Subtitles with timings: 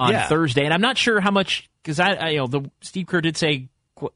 [0.00, 0.26] On Yeah.
[0.28, 3.20] Thursday, and I'm not sure how much because I, I, you know, the Steve Kerr
[3.20, 3.68] did say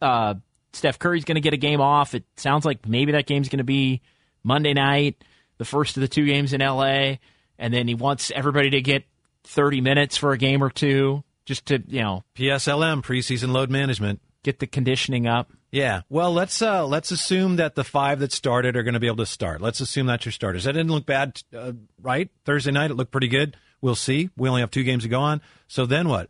[0.03, 0.35] uh,
[0.73, 2.15] Steph Curry's going to get a game off.
[2.15, 4.03] It sounds like maybe that game's going to be
[4.43, 5.23] Monday night,
[5.59, 7.21] the first of the two games in L.A.,
[7.59, 9.05] and then he wants everybody to get
[9.45, 14.21] 30 minutes for a game or two just to you know PSLM preseason load management.
[14.43, 15.51] get the conditioning up.
[15.73, 16.03] Yeah.
[16.09, 19.17] Well, let's uh, let's assume that the five that started are going to be able
[19.19, 19.61] to start.
[19.61, 20.65] Let's assume that's your starters.
[20.65, 22.29] That didn't look bad, uh, right?
[22.45, 23.57] Thursday night it looked pretty good.
[23.81, 24.31] We'll see.
[24.37, 25.41] We only have two games to go on.
[25.69, 26.29] So then what?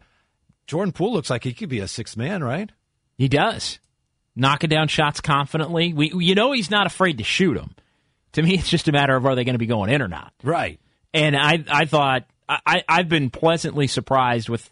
[0.66, 2.70] Jordan Poole looks like he could be a sixth man, right?
[3.16, 3.78] He does
[4.36, 5.92] knocking down shots confidently.
[5.92, 7.74] We you know he's not afraid to shoot them.
[8.32, 10.08] To me, it's just a matter of are they going to be going in or
[10.08, 10.32] not.
[10.42, 10.78] Right.
[11.14, 14.70] And I I thought I I've been pleasantly surprised with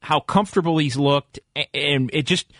[0.00, 1.38] how comfortable he's looked,
[1.72, 2.52] and it just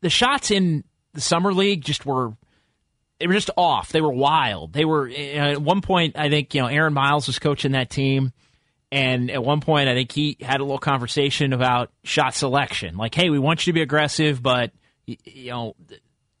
[0.00, 2.32] the shots in the summer league just were
[3.22, 3.92] they were just off.
[3.92, 4.72] They were wild.
[4.72, 6.18] They were uh, at one point.
[6.18, 8.32] I think you know Aaron Miles was coaching that team,
[8.90, 12.96] and at one point I think he had a little conversation about shot selection.
[12.96, 14.72] Like, hey, we want you to be aggressive, but
[15.06, 15.76] you know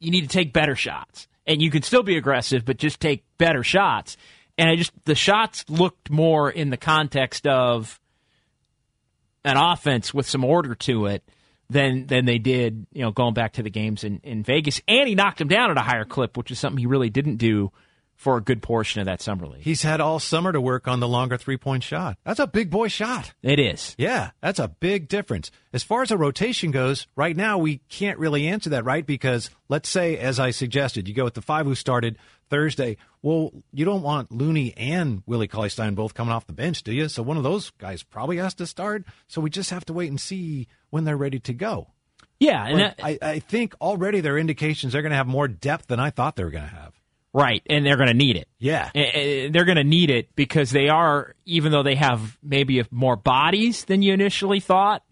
[0.00, 3.22] you need to take better shots, and you can still be aggressive, but just take
[3.38, 4.16] better shots.
[4.58, 8.00] And I just the shots looked more in the context of
[9.44, 11.22] an offense with some order to it
[11.72, 14.80] than than they did, you know, going back to the games in, in Vegas.
[14.86, 17.36] And he knocked him down at a higher clip, which is something he really didn't
[17.36, 17.72] do
[18.22, 19.62] for a good portion of that summer league.
[19.62, 22.16] He's had all summer to work on the longer three point shot.
[22.24, 23.32] That's a big boy shot.
[23.42, 23.96] It is.
[23.98, 25.50] Yeah, that's a big difference.
[25.72, 29.04] As far as a rotation goes, right now we can't really answer that, right?
[29.04, 32.16] Because let's say, as I suggested, you go with the five who started
[32.48, 32.96] Thursday.
[33.22, 36.92] Well, you don't want Looney and Willie Cauley Stein both coming off the bench, do
[36.92, 37.08] you?
[37.08, 39.04] So one of those guys probably has to start.
[39.26, 41.88] So we just have to wait and see when they're ready to go.
[42.38, 45.48] Yeah, and that, I, I think already there are indications they're going to have more
[45.48, 46.92] depth than I thought they were going to have.
[47.32, 48.48] right, and they're going to need it.
[48.58, 48.90] Yeah.
[48.94, 53.16] Eh, They're going to need it because they are, even though they have maybe more
[53.16, 55.02] bodies than you initially thought,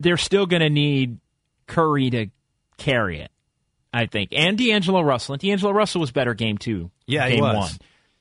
[0.00, 1.18] they're still going to need
[1.66, 2.26] Curry to
[2.78, 3.30] carry it.
[3.92, 5.32] I think, and D'Angelo Russell.
[5.34, 6.90] And D'Angelo Russell was better game two.
[7.06, 7.56] Yeah, he game was.
[7.56, 7.70] one.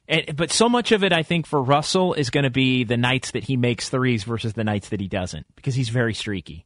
[0.08, 2.98] And, but so much of it, I think, for Russell is going to be the
[2.98, 6.66] nights that he makes threes versus the nights that he doesn't, because he's very streaky.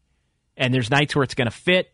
[0.57, 1.91] And there's nights where it's going to fit,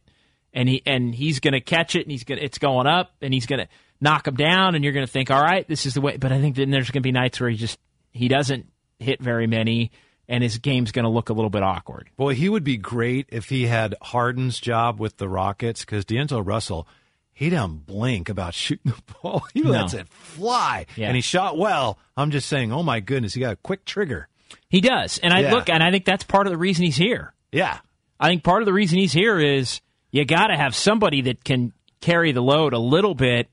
[0.53, 3.34] and he and he's going to catch it, and he's going it's going up, and
[3.34, 3.68] he's going to
[4.02, 6.18] knock him down, and you're going to think, all right, this is the way.
[6.18, 7.80] But I think then there's going to be nights where he just
[8.12, 8.68] he doesn't
[9.00, 9.92] hit very many,
[10.28, 12.09] and his game's going to look a little bit awkward.
[12.18, 16.42] Boy, he would be great if he had Harden's job with the Rockets because D'Angelo
[16.42, 16.86] Russell,
[17.31, 19.46] he doesn't blink about shooting the ball.
[19.53, 19.69] He No.
[19.72, 20.86] lets it fly.
[20.98, 21.08] Yeah.
[21.08, 21.98] And he shot well.
[22.18, 24.28] I'm just saying, oh my goodness, he got a quick trigger.
[24.68, 25.53] He does, and I Yeah.
[25.53, 27.34] look, and I think that's part of the reason he's here.
[27.52, 27.78] Yeah.
[28.19, 29.81] I think part of the reason he's here is
[30.12, 33.47] you got to have somebody that can carry the load a little bit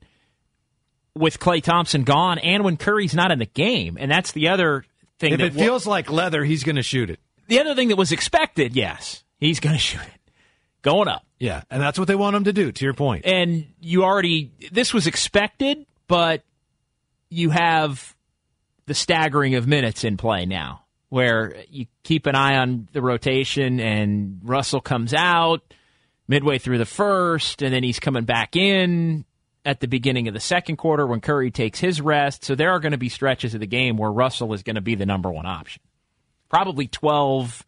[1.15, 3.97] with Klay Thompson gone and when Curry's not in the game.
[3.99, 4.85] And that's the other
[5.19, 5.33] thing.
[5.33, 7.19] If that it feels like leather, he's going to shoot it.
[7.47, 10.31] the other thing that was expected, yes, he's going to shoot it.
[10.81, 11.25] Going up.
[11.39, 11.63] Yeah.
[11.69, 13.25] And that's what they want him to do, to your point.
[13.25, 16.43] And you already, this was expected, but
[17.29, 18.15] you have
[18.85, 23.79] the staggering of minutes in play now, where you keep an eye on the rotation,
[23.79, 25.73] and Russell comes out
[26.27, 29.23] midway through the first, and then he's coming back in
[29.63, 32.43] at the beginning of the second quarter when Curry takes his rest.
[32.43, 34.81] So there are going to be stretches of the game where Russell is going to
[34.81, 35.81] be the number one option.
[36.49, 37.65] Probably 12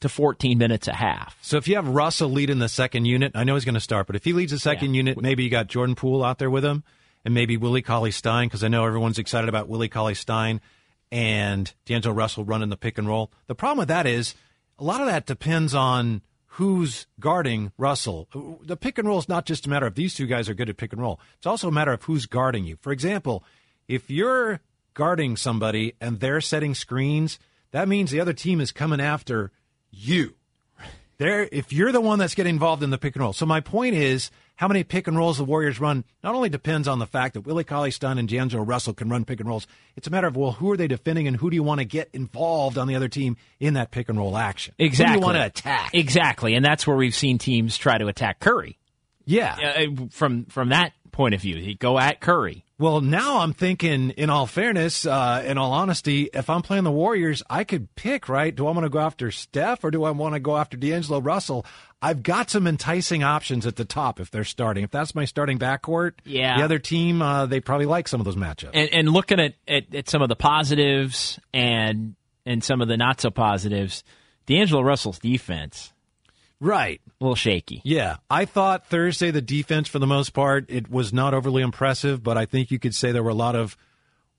[0.00, 1.36] to 14 minutes a half.
[1.42, 4.06] So if you have Russell leading the second unit, I know he's going to start,
[4.06, 4.98] but if he leads the second Yeah.
[4.98, 6.84] unit, maybe you got Jordan Poole out there with him
[7.24, 10.60] and maybe Willie Cauley Stein, because I know everyone's excited about Willie Cauley Stein
[11.10, 13.30] and D'Angelo Russell running the pick and roll.
[13.46, 14.34] The problem with that is
[14.78, 16.22] a lot of that depends on
[16.52, 18.28] who's guarding Russell.
[18.62, 20.68] The pick and roll is not just a matter of these two guys are good
[20.68, 21.20] at pick and roll.
[21.36, 22.76] It's also a matter of who's guarding you.
[22.80, 23.44] For example,
[23.86, 24.60] if you're
[24.94, 27.38] guarding somebody and they're setting screens,
[27.70, 29.52] that means the other team is coming after
[29.90, 30.34] you.
[31.18, 33.32] There, if you're the one that's getting involved in the pick and roll.
[33.32, 36.88] So my point is, how many pick and rolls the Warriors run not only depends
[36.88, 39.68] on the fact that Willie Cauley Stein and D'Angelo Russell can run pick and rolls.
[39.94, 41.84] It's a matter of well, who are they defending and who do you want to
[41.84, 44.74] get involved on the other team in that pick and roll action?
[44.76, 45.12] Exactly.
[45.14, 45.90] Who do you want to attack?
[45.94, 46.54] Exactly.
[46.54, 48.78] And that's where we've seen teams try to attack Curry.
[49.24, 49.76] Yeah.
[49.78, 51.56] uh, from from that point of view.
[51.56, 52.64] He'd go at Curry.
[52.78, 56.92] Well, now I'm thinking, in all fairness, uh, in all honesty, if I'm playing the
[56.92, 58.54] Warriors, I could pick, right?
[58.54, 61.20] Do I want to go after Steph or do I want to go after D'Angelo
[61.20, 61.66] Russell?
[62.00, 64.84] I've got some enticing options at the top if they're starting.
[64.84, 66.56] If that's my starting backcourt, Yeah.
[66.58, 68.70] the other team, uh, they probably like some of those matchups.
[68.74, 72.14] And, and looking at, at, at some of the positives and
[72.46, 74.04] and some of the not so positives,
[74.46, 75.92] D'Angelo Russell's defense
[76.60, 77.00] right.
[77.20, 77.80] a little shaky.
[77.84, 82.22] Yeah, I thought Thursday the defense for the most part it was not overly impressive,
[82.22, 83.76] but I think you could say there were a lot of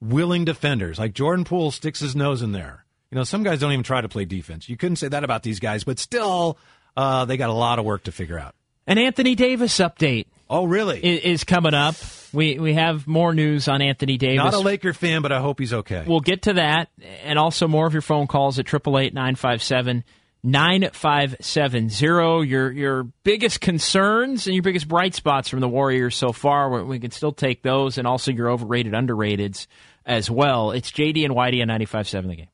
[0.01, 0.99] willing defenders.
[0.99, 2.85] Like Jordan Poole sticks his nose in there.
[3.11, 4.69] You know, some guys don't even try to play defense.
[4.69, 6.57] You couldn't say that about these guys, but still,
[6.95, 8.53] uh, they got a lot of work to figure out.
[8.85, 10.99] An Anthony Davis update Oh, really?
[11.03, 11.95] is, is coming up.
[12.33, 14.37] We we have more news on Anthony Davis.
[14.37, 16.03] not a Laker fan, but I hope he's okay.
[16.07, 16.89] We'll get to that
[17.23, 20.03] and also more of your phone calls at 888
[20.43, 26.69] 9570 Your your biggest concerns and your biggest bright spots from the Warriors so far.
[26.69, 29.67] We- We can still take those and also your overrated, underrateds
[30.05, 30.71] as well.
[30.71, 32.47] It's JD and Whitey on 95.7 the game.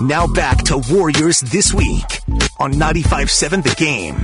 [0.00, 2.20] Now back to Warriors This Week
[2.58, 4.16] on 95.7 The Game.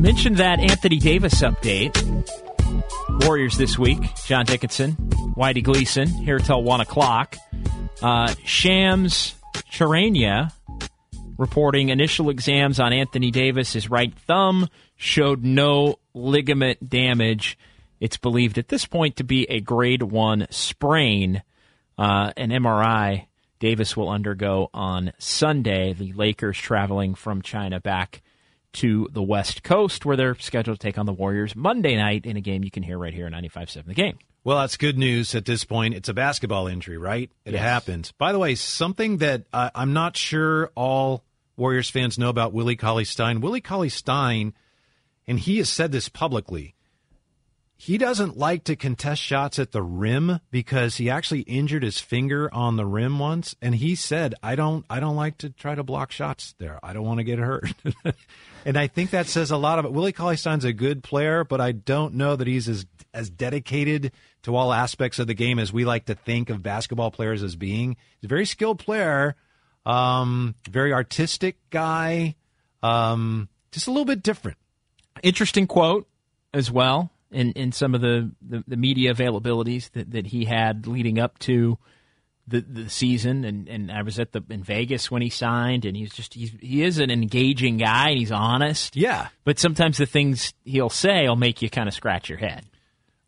[0.00, 1.94] Mentioned that Anthony Davis update.
[3.22, 3.98] Warriors this week.
[4.24, 4.92] John Dickinson,
[5.36, 7.36] Whitey Gleason here till one o'clock.
[8.00, 9.34] Uh, Shams
[9.70, 10.52] Charania
[11.36, 13.74] reporting initial exams on Anthony Davis.
[13.74, 17.58] His right thumb showed no ligament damage.
[18.00, 21.42] It's believed at this point to be a grade one sprain.
[21.98, 23.26] Uh, an MRI
[23.58, 25.92] Davis will undergo on Sunday.
[25.92, 28.22] The Lakers traveling from China back
[28.74, 32.36] to the West Coast, where they're scheduled to take on the Warriors Monday night in
[32.36, 34.18] a game you can hear right here on 95.7 The Game.
[34.42, 35.94] Well, that's good news at this point.
[35.94, 37.30] It's a basketball injury, right?
[37.44, 37.62] It Yes.
[37.62, 38.12] happens.
[38.12, 41.24] By the way, something that uh, I'm not sure all
[41.56, 43.40] Warriors fans know about Willie Cauley Stein.
[43.42, 44.54] Willie Cauley Stein,
[45.26, 46.74] and he has said this publicly,
[47.80, 52.52] he doesn't like to contest shots at the rim because he actually injured his finger
[52.52, 55.82] on the rim once and he said i don't i don't like to try to
[55.82, 56.78] block shots there.
[56.82, 57.72] I don't want to get hurt.
[58.66, 61.62] And i think that says a lot about willie cauley stein's a good player but
[61.62, 62.84] i don't know that he's as
[63.14, 64.12] as dedicated
[64.42, 67.56] to all aspects of the game as we like to think of basketball players as
[67.56, 67.96] being.
[68.20, 69.36] He's a very skilled player
[69.86, 72.34] um very artistic guy
[72.82, 74.58] um just a little bit different.
[75.22, 76.06] Interesting quote
[76.52, 80.86] as well in, in some of the, the, the media availabilities that, that he had
[80.86, 81.78] leading up to
[82.46, 83.44] the, the season.
[83.44, 86.52] And, and I was at the in Vegas when he signed, and he's just he's,
[86.60, 88.96] he is an engaging guy and he's honest.
[88.96, 92.66] yeah But sometimes the things he'll say will make you kind of scratch your head.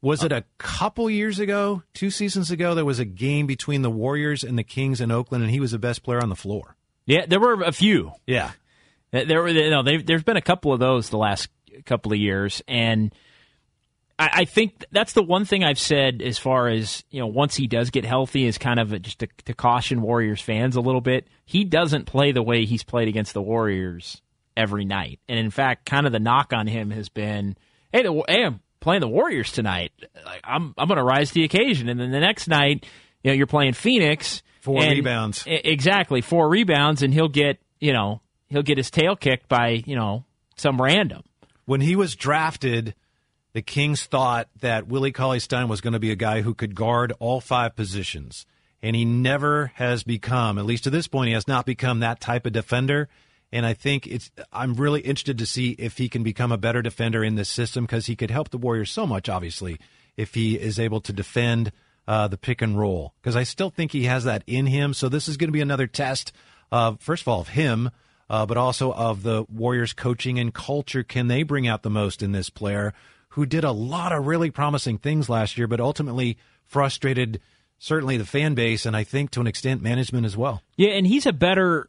[0.01, 2.75] Was it a couple years ago, two seasons ago?
[2.75, 5.71] There was a game between the Warriors and the Kings in Oakland, and he was
[5.71, 6.75] the best player on the floor.
[7.07, 8.11] Yeah, there were a few.
[8.27, 8.51] Yeah,
[9.13, 11.49] There were you know, there's been a couple of those the last
[11.85, 13.15] couple of years, and
[14.19, 17.27] I, I think that's the one thing I've said as far as you know.
[17.27, 20.77] Once he does get healthy, is kind of a, just to, to caution Warriors fans
[20.77, 21.27] a little bit.
[21.45, 24.21] He doesn't play the way he's played against the Warriors
[24.57, 27.57] every night, and in fact, kind of the knock on him has been,
[27.93, 29.93] "Hey, the, hey I'm playing the Warriors tonight.
[30.25, 32.87] Like, I'm I'm going to rise to the occasion." And then the next night,
[33.23, 35.45] you know, you're playing Phoenix, Four and- rebounds.
[35.47, 39.97] Exactly, four rebounds, and he'll get you know he'll get his tail kicked by you
[39.97, 40.25] know
[40.57, 41.23] some random.
[41.65, 42.95] when he was drafted,
[43.53, 46.75] the Kings thought that Willie Cauley Stein was going to be a guy who could
[46.75, 48.47] guard all five positions,
[48.83, 52.21] and he never has become, at least to this point, he has not become that
[52.21, 53.09] type of defender.
[53.55, 54.31] And I think it's.
[54.51, 57.85] I'm really interested to see if he can become a better defender in this system
[57.85, 59.29] because he could help the Warriors so much.
[59.29, 59.79] Obviously,
[60.17, 61.71] if he is able to defend
[62.09, 64.95] uh, the pick and roll, because I still think he has that in him.
[64.95, 66.33] So this is going to be another test.
[66.71, 67.91] First of all, of him,
[68.31, 71.03] uh, but also of the Warriors' coaching and culture.
[71.03, 72.95] Can they bring out the most in this player
[73.33, 77.41] who did a lot of really promising things last year, but ultimately frustrated
[77.79, 80.63] certainly the fan base and I think to an extent management as well.
[80.77, 81.89] Yeah, and he's a better,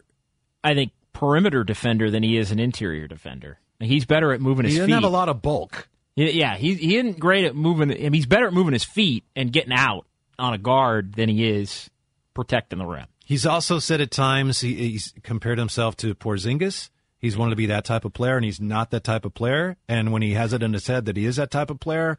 [0.63, 3.59] I think, perimeter defender than he is an interior defender.
[3.79, 4.93] He's better at moving his He doesn't feet.
[4.95, 5.87] have a lot of bulk.
[6.15, 7.91] Yeah, yeah, he he isn't great at moving.
[7.91, 10.05] I mean, he's better at moving his feet and getting out
[10.39, 11.89] on a guard than he is
[12.33, 13.05] protecting the rim.
[13.25, 16.89] He's also said at times he, he's compared himself to Porzingis.
[17.23, 19.77] He's wanted to be that type of player, and he's not that type of player.
[19.87, 22.17] And when he has it in his head that he is that type of player,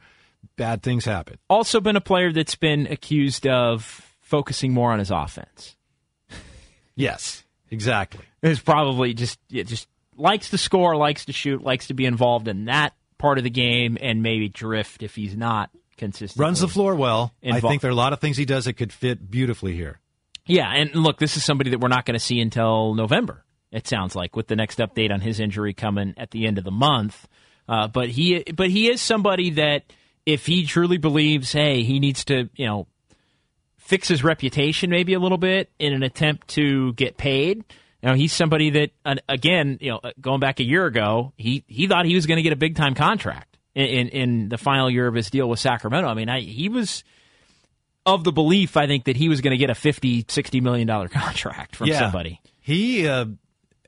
[0.56, 1.36] bad things happen.
[1.50, 3.84] Also, been a player that's been accused of
[4.22, 5.76] focusing more on his offense.
[6.96, 8.24] Yes, exactly.
[8.40, 12.48] is probably just yeah, just likes to score, likes to shoot, likes to be involved
[12.48, 15.68] in that part of the game, and maybe drift if he's not
[15.98, 16.40] consistent.
[16.40, 17.34] Runs the floor well.
[17.44, 20.00] I think there are a lot of things he does that could fit beautifully here.
[20.46, 23.44] Yeah, and look, this is somebody that we're not going to see until November.
[23.74, 26.64] It sounds like with the next update on his injury coming at the end of
[26.64, 27.28] the month.
[27.68, 29.82] Uh, but he, but he is somebody that
[30.24, 32.86] if he truly believes, hey, he needs to, you know,
[33.76, 37.58] fix his reputation maybe a little bit in an attempt to get paid.
[38.02, 38.90] You know, he's somebody that,
[39.28, 42.36] again, you know, uh, going back a year ago, he he thought he was going
[42.36, 45.48] to get a big time contract in, in, in the final year of his deal
[45.48, 46.08] with Sacramento.
[46.08, 47.02] I mean, I, he was
[48.06, 50.86] of the belief, I think, that he was going to get a 50, 60 million
[50.86, 51.98] dollar contract from Yeah.
[52.00, 52.40] somebody.
[52.60, 53.26] He uh,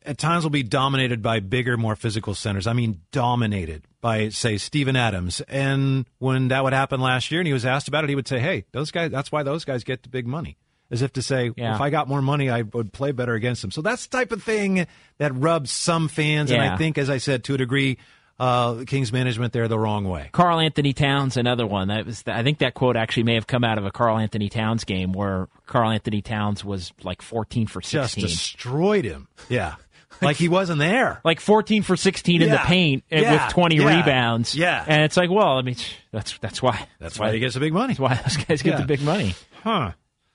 [0.07, 2.67] at times will be dominated by bigger, more physical centers.
[2.67, 5.41] I mean, dominated by say Steven Adams.
[5.49, 8.29] And when that would happen last year, and he was asked about it, he would
[8.29, 9.11] say, "Hey, those guys.
[9.11, 10.57] That's why those guys get the big money."
[10.89, 11.75] As if to say, Yeah.
[11.75, 13.73] if I got more money, I would play better against them.
[13.73, 14.87] So that's the type of thing
[15.19, 17.99] that rubs some fans, and I think, as I said, to a degree,
[18.39, 20.29] uh, Kings management there the wrong way.
[20.31, 21.89] Karl-Anthony Towns, another one.
[21.89, 24.85] That was, I think that quote actually may have come out of a Karl-Anthony Towns
[24.85, 28.25] game where Karl-Anthony Towns was like 14 for Just 16.
[28.25, 29.27] destroyed him.
[29.49, 29.75] Yeah,
[30.23, 31.21] like he wasn't there.
[31.25, 33.45] like 14 for 16 in the paint Yeah.
[33.47, 33.97] with 20 Yeah.
[33.99, 34.55] rebounds.
[34.55, 34.85] Yeah.
[34.87, 35.77] And it's like, well, I mean,
[36.13, 36.87] that's that's why.
[36.99, 37.95] That's why he gets the big money.
[37.95, 38.81] That's why those guys get Yeah.
[38.81, 39.35] the big money.
[39.63, 39.93] Huh.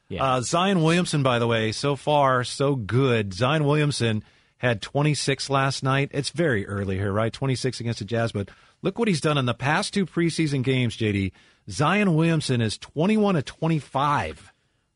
[0.10, 0.24] Yeah.
[0.24, 3.34] Uh, Zion Williamson, by the way, so far so good.
[3.34, 4.24] Zion Williamson
[4.58, 6.10] had 26 last night.
[6.14, 7.32] It's very early here, right?
[7.32, 8.50] 26 against the Jazz, but
[8.82, 11.32] look what he's done in the past two preseason games, JD.
[11.70, 14.52] Zion Williamson is 21 to 25.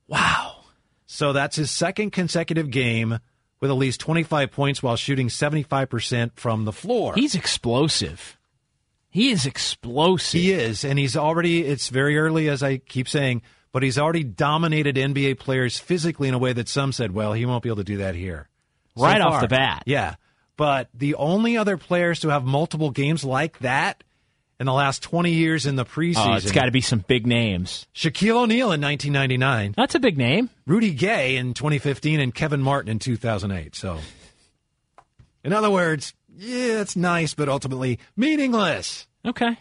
[0.07, 0.57] Wow.
[1.07, 3.19] So that's his second consecutive game
[3.59, 7.13] with at least 25 points while shooting 75% from the floor.
[7.15, 8.37] He's explosive.
[9.09, 10.39] He is explosive.
[10.41, 14.23] He is, and he's already, it's very early, as I keep saying, but he's already
[14.25, 17.77] dominated NBA players physically in a way that some said, well, he won't be able
[17.77, 18.49] to do that here.
[18.97, 19.41] So Right off far.
[19.41, 19.83] the bat.
[19.85, 20.15] Yeah.
[20.57, 24.03] But the only other players to have multiple games like that
[24.59, 27.27] in the last 20 years in the preseason, Oh, it's got to be some big
[27.27, 27.85] names.
[27.93, 30.49] Shaquille O'Neal in 1999, That's a big name.
[30.65, 33.75] Rudy Gay in 2015, and Kevin Martin in 2008.
[33.75, 33.99] So,
[35.43, 39.07] in other words, yeah, it's nice, but ultimately meaningless.
[39.25, 39.57] Okay.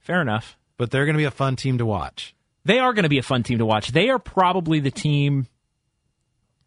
[0.00, 0.56] Fair enough.
[0.76, 2.34] But they're going to be a fun team to watch.
[2.64, 3.92] They are going to be a fun team to watch.
[3.92, 5.46] They are probably the team.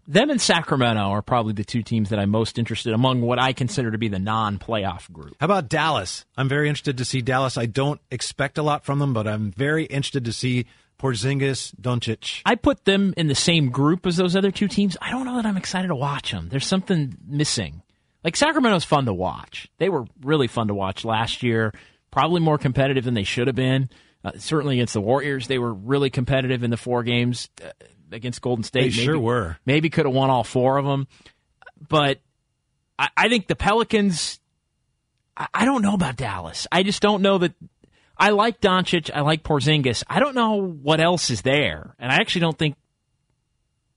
[0.10, 3.52] Them and Sacramento are probably the two teams that I'm most interested among what I
[3.52, 5.36] consider to be the non-playoff group.
[5.42, 6.26] How about Dallas?
[6.38, 7.58] I'm very interested to see Dallas.
[7.58, 10.66] I don't expect a lot from them, but I'm very interested to see
[10.98, 12.42] Porzingis, Doncic.
[12.46, 14.96] I put them in the same group as those other two teams.
[15.02, 16.48] I don't know that I'm excited to watch them.
[16.48, 17.82] There's something missing.
[18.24, 19.70] Like Sacramento's fun to watch.
[19.78, 21.74] They were really fun to watch last year.
[22.12, 23.90] Probably more competitive than they should have been.
[24.24, 27.70] Uh, certainly against the Warriors, they were really competitive in the four games uh,
[28.12, 28.84] against Golden State.
[28.84, 29.58] They sure were.
[29.66, 31.08] Maybe could have won all four of them.
[31.88, 32.20] But
[32.98, 34.40] I, I think the Pelicans.
[35.36, 36.68] I, I don't know about Dallas.
[36.72, 37.54] I just don't know that.
[38.18, 39.12] I like Doncic.
[39.14, 40.04] I like Porzingis.
[40.08, 42.76] I don't know what else is there, and I actually don't think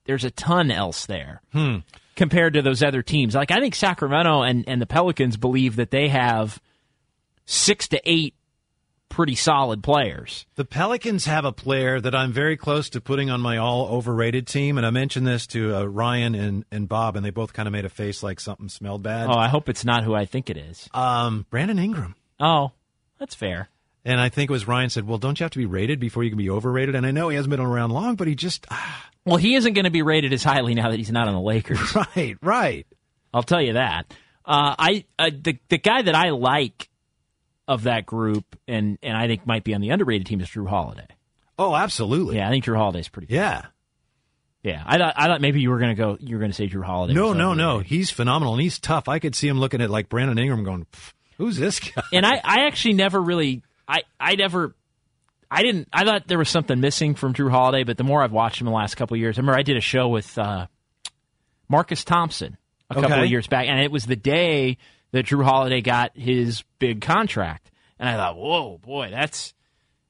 [0.04, 1.78] there's a ton else there hmm.
[2.16, 3.34] compared to those other teams.
[3.34, 6.60] Like I think Sacramento and, and the Pelicans believe that they have
[7.46, 8.34] six to eight
[9.10, 10.46] pretty solid players.
[10.54, 14.46] The Pelicans have a player that I'm very close to putting on my all overrated
[14.46, 17.66] team, and I mentioned this to uh, Ryan and, and Bob, and they both kind
[17.66, 19.28] of made a face like something smelled bad.
[19.28, 20.88] Oh, I hope it's not who I think it is.
[20.94, 22.14] Um, Brandon Ingram.
[22.38, 22.72] Oh,
[23.18, 23.68] that's fair.
[24.04, 26.24] And I think it was Ryan said, "Well, don't you have to be rated before
[26.24, 28.66] you can be overrated?" And I know he hasn't been around long, but he just
[28.70, 31.34] ah, Well, he isn't going to be rated as highly now that he's not on
[31.34, 31.94] the Lakers.
[32.16, 32.86] right, right.
[33.34, 34.12] I'll tell you that.
[34.44, 36.88] Uh, I uh, the the guy that I like
[37.70, 40.68] of that group, and and I think might be on the underrated team is Jrue
[40.68, 41.06] Holiday.
[41.58, 42.36] Oh, absolutely.
[42.36, 43.28] Yeah, I think Jrue Holiday's pretty.
[43.28, 43.34] Good.
[43.36, 43.66] yeah.
[44.62, 46.18] Yeah, I thought I thought maybe you were going to go.
[46.20, 47.14] You were going to say Jrue Holiday.
[47.14, 47.78] No, no, no.
[47.78, 49.08] He's phenomenal, and he's tough.
[49.08, 50.86] I could see him looking at like Brandon Ingram, going,
[51.38, 54.74] "Who's this guy?" And I, I actually never really, I, I never,
[55.50, 55.88] I didn't.
[55.94, 58.66] I thought there was something missing from Jrue Holiday, but the more I've watched him
[58.66, 60.66] the last couple of years, I remember I did a show with uh,
[61.70, 62.58] Marcus Thompson
[62.90, 63.24] a couple Okay.
[63.24, 64.76] of years back, and it was the day
[65.12, 69.54] that Jrue Holiday got his big contract, and I thought, whoa, boy, that's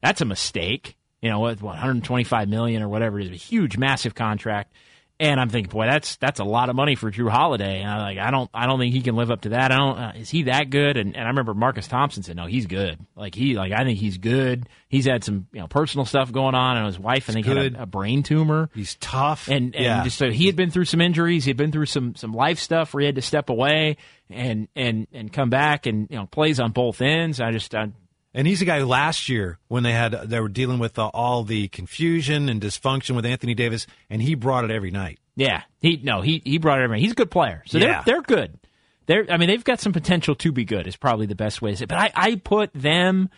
[0.02, 0.96] that's a mistake.
[1.20, 4.72] You know, what, what 125 million or whatever it is, a huge, massive contract.
[5.20, 7.80] And I'm thinking, boy, that's that's a lot of money for Jrue Holiday.
[7.82, 9.70] And I'm like, I don't, I don't think he can live up to that.
[9.70, 9.98] I don't.
[9.98, 10.96] Uh, is he that good?
[10.96, 12.98] And, and I remember Marcus Thompson said, no, he's good.
[13.14, 14.66] Like he, like I think he's good.
[14.88, 17.58] He's had some, you know, personal stuff going on, and his wife, I think, had
[17.58, 18.70] a, a brain tumor.
[18.74, 20.04] He's tough, And, and yeah.
[20.04, 22.58] just so he had been through some injuries, he had been through some some life
[22.58, 23.98] stuff where he had to step away
[24.30, 27.40] and and and come back and you know plays on both ends.
[27.40, 27.90] I just I,
[28.32, 31.08] And he's a guy who last year, when they had they were dealing with uh,
[31.08, 35.18] all the confusion and dysfunction with Anthony Davis, and he brought it every night.
[35.34, 37.02] Yeah, he no, he he brought it everything.
[37.02, 38.02] He's a good player, so Yeah.
[38.02, 38.58] they're they're good.
[39.06, 40.86] They're I mean they've got some potential to be good.
[40.86, 41.82] Is probably the best way to say.
[41.84, 41.88] It.
[41.88, 43.30] But I I put them.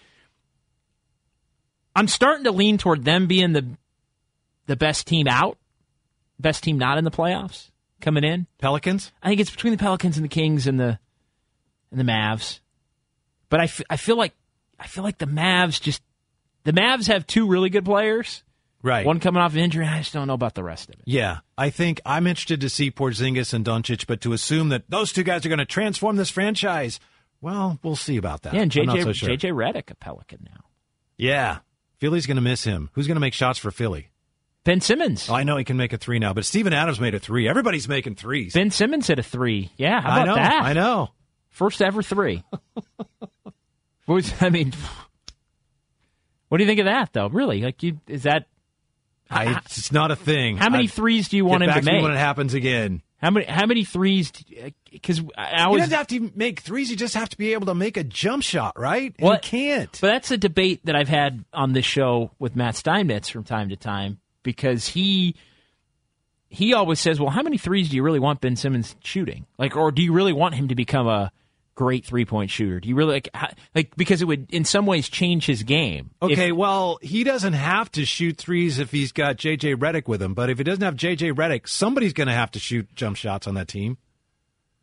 [1.95, 3.67] I'm starting to lean toward them being the
[4.67, 5.59] the best team out
[6.39, 7.71] best team not in the playoffs
[8.01, 8.47] coming in.
[8.59, 9.13] Pelicans.
[9.23, 10.99] I think it's between the Pelicans and the Kings and the
[11.91, 12.61] and the Mavs.
[13.49, 14.33] But I, f- I feel like
[14.83, 16.03] I feel like the Mavs just
[16.65, 18.43] the Mavs have two really good players.
[18.83, 19.07] Right.
[19.07, 19.87] One coming off injury.
[19.87, 21.03] I just don't know about the rest of it.
[21.05, 25.13] Yeah, I think I'm interested to see Porzingis and Doncic, but to assume that those
[25.13, 26.99] two guys are going to transform this franchise,
[27.41, 28.55] well, we'll see about that.
[28.55, 29.29] Yeah, and JJ so sure.
[29.29, 30.65] JJ Redick a Pelican now.
[31.17, 31.59] Yeah,
[31.99, 32.91] Philly's going to miss him.
[32.95, 34.09] Who's going to make shots for Philly?
[34.65, 35.29] Ben Simmons.
[35.31, 37.49] Oh, I know he can make a three now, but Steven Adams made a three.
[37.49, 38.55] Everybody's making threes.
[38.55, 39.71] Ben Simmons hit a three.
[39.77, 40.35] Yeah, how I know.
[40.35, 40.63] that?
[40.63, 41.11] I know.
[41.51, 42.43] First ever three.
[44.09, 44.73] I mean,
[46.49, 47.29] what do you think of that though?
[47.29, 48.47] Really, like you is that
[49.31, 50.57] I, it's not a thing.
[50.57, 52.03] how many I- threes do you want him to make?
[52.03, 53.03] when it happens again.
[53.23, 54.33] How many how many threes?
[54.91, 56.91] Because I You don't have to make threes.
[56.91, 59.15] You just have to be able to make a jump shot, right?
[59.19, 59.97] You can't.
[60.01, 63.69] But that's a debate that I've had on this show with Matt Steinmetz from time
[63.69, 65.37] to time because he
[66.49, 69.47] he always says, "Well, how many threes do you really want Ben Simmons shooting?
[69.57, 71.31] Like, or do you really want him to become a
[71.83, 72.79] great three point shooter?
[72.81, 73.29] Do you really like
[73.75, 76.11] like because it would in some ways change his game?
[76.23, 80.23] If- Okay, well, he doesn't have to shoot threes if he's got JJ Redick with
[80.23, 80.35] him.
[80.35, 83.47] But if he doesn't have JJ Redick, somebody's going to have to shoot jump shots
[83.49, 83.99] on that team.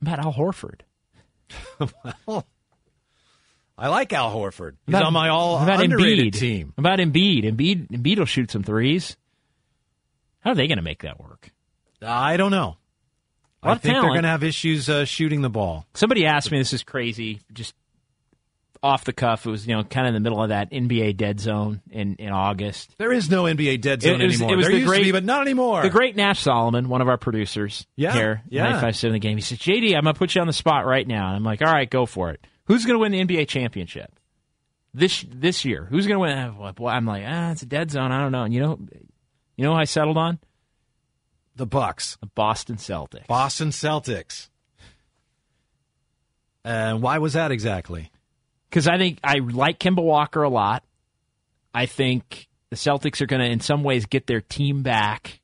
[0.01, 0.81] about Al Horford.
[2.27, 2.45] well,
[3.77, 4.75] I like Al Horford.
[4.85, 6.39] He's About- on my all about underrated Embiid.
[6.39, 6.73] team.
[6.77, 9.15] About Embiid, Embiid, Embiid will shoot some threes.
[10.41, 11.49] How are they going to make that work?
[12.01, 12.77] I don't know.
[13.61, 15.85] I think they're going to have issues uh, shooting the ball.
[15.93, 17.73] Somebody asked me, this is crazy, just
[18.81, 19.45] off the cuff.
[19.45, 22.15] It was, you know, kind of in the middle of that NBA dead zone in,
[22.15, 22.95] in August.
[22.97, 24.53] There is no NBA dead zone It was- anymore.
[24.53, 25.81] it was there the used to great- be, but not anymore.
[25.81, 28.61] The great Nash Solomon, one of our producers Yeah, here, yeah.
[28.63, 31.05] 957 the game, he says, JD, I'm going to put you on the spot right
[31.05, 31.27] now.
[31.27, 32.45] And I'm like, all right, go for it.
[32.67, 34.17] Who's going to win the NBA championship
[34.93, 35.85] this this year?
[35.89, 36.87] Who's going to win?
[36.87, 38.11] I'm like, ah, it's a dead zone.
[38.13, 38.43] I don't know.
[38.43, 38.79] And you know,
[39.57, 40.39] you know who I settled on?
[41.59, 43.27] The Bucks, The Boston Celtics.
[43.27, 44.49] Boston Celtics.
[46.65, 48.11] And why was that exactly?
[48.69, 50.83] because I think I like Kemba Walker a lot.
[51.73, 55.39] I think the Celtics are going to, in some ways, get their team back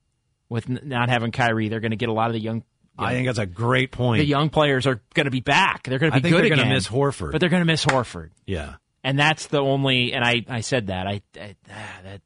[0.50, 1.70] with n- not having Kyrie.
[1.70, 2.64] They're going to get a lot of the young.
[2.98, 4.20] I think that's a great point.
[4.22, 5.84] the young players are going to be back.
[5.84, 6.70] They're going to be good they're again.
[6.70, 7.32] miss Horford.
[7.32, 8.76] but they're going to miss Horford, yeah.
[9.04, 10.14] and that's the only.
[10.14, 12.22] And I, I said that I, I that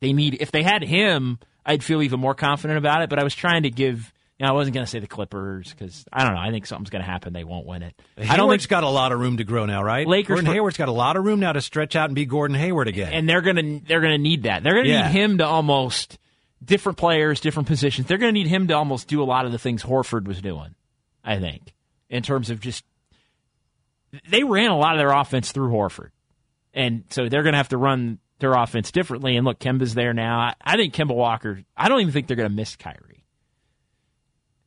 [0.00, 0.38] they need.
[0.40, 1.38] If they had him,
[1.70, 3.10] I'd feel even more confident about it.
[3.10, 4.12] But I was trying to give.
[4.38, 6.40] You know, I wasn't going to say the Clippers because I don't know.
[6.40, 7.34] I think something's going to happen.
[7.34, 7.94] They won't win it.
[8.16, 10.06] I don't Hayward's think got a lot of room to grow now, right?
[10.06, 12.24] Lakers Gordon for- Hayward's got a lot of room now to stretch out and be
[12.24, 13.12] Gordon Hayward again.
[13.12, 14.62] and they're gonna they're gonna need that.
[14.62, 15.08] They're gonna Yeah.
[15.08, 16.16] need him to almost
[16.64, 18.06] different players, different positions.
[18.06, 20.74] They're gonna need him to almost do a lot of the things Horford was doing.
[21.22, 21.74] I think
[22.08, 22.82] in terms of just
[24.28, 26.10] they ran a lot of their offense through Horford,
[26.72, 29.36] and so they're gonna have to run their offense differently.
[29.36, 30.38] And look, Kemba's there now.
[30.40, 31.62] I, I think Kemba Walker.
[31.76, 33.24] I don't even think they're gonna miss Kyrie.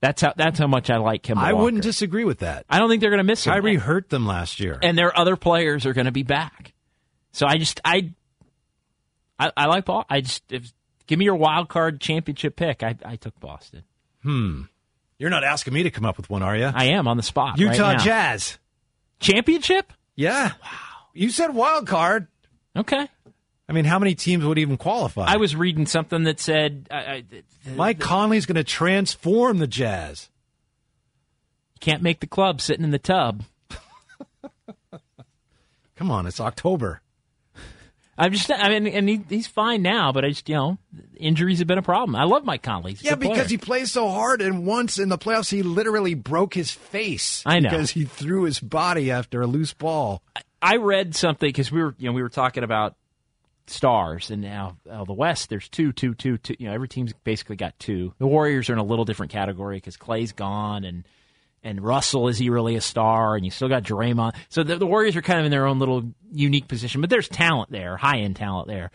[0.01, 1.37] That's how that's how much I like Kemba.
[1.37, 1.63] I Walker.
[1.63, 2.65] wouldn't disagree with that.
[2.69, 3.53] I don't think they're gonna miss him.
[3.53, 4.77] Kyrie hurt them last year.
[4.81, 6.73] and their other players are going to be back.
[7.31, 8.11] So I just I
[9.39, 10.05] I, I like Paul.
[10.09, 10.73] I just if,
[11.07, 12.83] give me your wild card championship pick.
[12.83, 13.83] I, I took Boston.
[14.23, 14.63] Hmm.
[15.17, 16.65] You're not asking me to come up with one, are you?
[16.65, 17.57] I am on the spot.
[17.57, 18.03] Utah right now.
[18.03, 18.57] Jazz.
[19.19, 19.93] championship.
[20.15, 20.51] Yeah.
[20.61, 20.69] Wow.
[21.13, 22.27] You said wild card.
[22.75, 23.07] Okay.
[23.67, 25.25] I mean, how many teams would even qualify?
[25.25, 27.23] I was reading something that said I, I,
[27.75, 30.29] Mike Conley's going to transform the Jazz.
[31.79, 33.43] can't make the club sitting in the tub.
[35.95, 37.01] Come on, it's October.
[38.15, 40.77] I'm just I mean, and he, he's fine now, but I just you know
[41.17, 42.15] injuries have been a problem.
[42.15, 42.91] I love Mike Conley.
[42.91, 43.33] He's Yeah, good player.
[43.33, 47.41] because he plays so hard, and once in the playoffs, he literally broke his face.
[47.45, 47.69] I know.
[47.69, 50.21] because he threw his body after a loose ball.
[50.61, 52.95] I read something because we were, you know, we were talking about
[53.67, 55.49] stars, and now uh, the West.
[55.49, 56.55] There's two, two, two, two.
[56.59, 58.13] You know, every team's basically got two.
[58.17, 61.07] The Warriors are in a little different category because Clay's gone, and
[61.63, 63.35] and Russell is he really a star?
[63.35, 64.35] And you still got Draymond.
[64.49, 67.29] So the, the Warriors are kind of in their own little unique position, but there's
[67.29, 68.91] talent there, high end talent there.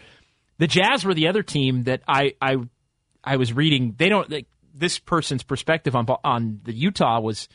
[0.58, 2.56] The Jazz were the other team that I I
[3.24, 3.94] I was reading.
[3.96, 4.30] They don't.
[4.30, 7.48] Like, this person's perspective on on the Utah was,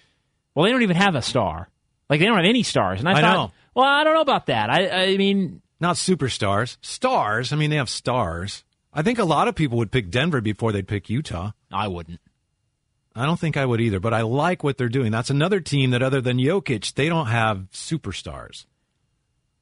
[0.54, 1.70] well, they don't even have a star.
[2.10, 3.00] Like they don't have any stars.
[3.00, 3.52] And I, I thought, know.
[3.76, 4.70] well, I don't know about that.
[4.70, 7.52] I I mean, Not superstars, stars.
[7.52, 8.64] I mean, they have stars.
[8.94, 11.52] I think a lot of people would pick Denver before they'd pick Utah.
[11.74, 12.22] I wouldn't.
[13.14, 15.12] I don't think I would either, but I like what they're doing.
[15.12, 18.66] That's another team that, other than Jokic, they don't have superstars.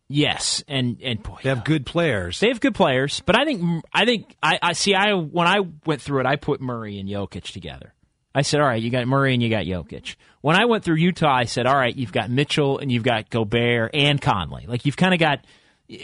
[0.09, 2.39] Yes, and and boy, They have good players.
[2.39, 4.93] they have good players, but I think I think I, I see.
[4.93, 7.95] I when I went through it, I put Murray and Jokic together.
[8.35, 10.17] I said, all right, you got Murray and you got Jokic.
[10.41, 13.31] When I went through Utah, I said, all right, you've got Mitchell and you've got
[13.31, 14.67] Gobert and Conley.
[14.67, 15.45] Like you've kind of got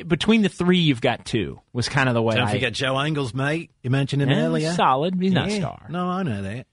[0.07, 1.61] between the three, you've got two.
[1.73, 2.35] Was kind of the way.
[2.35, 3.71] Don't I, forget Joe Ingles, mate.
[3.83, 4.73] You mentioned him earlier.
[4.73, 5.15] solid.
[5.19, 5.59] He's not Yeah.
[5.59, 5.85] star.
[5.89, 6.67] No, I know that.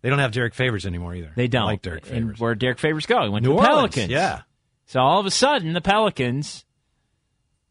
[0.00, 1.32] They don't have Derrick Favors anymore either.
[1.34, 2.38] They don't like Derrick And Favors.
[2.40, 3.22] where Derrick Favors go?
[3.24, 3.94] He went New to the Orleans.
[3.94, 4.10] Pelicans.
[4.12, 4.42] Yeah.
[4.86, 6.64] So all of a sudden, the Pelicans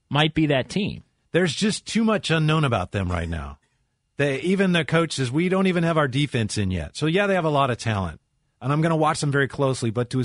[0.10, 1.04] might be that team.
[1.32, 3.60] There's just too much unknown about them right now.
[4.18, 6.96] They even the coach says we don't even have our defense in yet.
[6.98, 8.20] So yeah, they have a lot of talent,
[8.62, 9.90] and I'm going to watch them very closely.
[9.92, 10.24] But to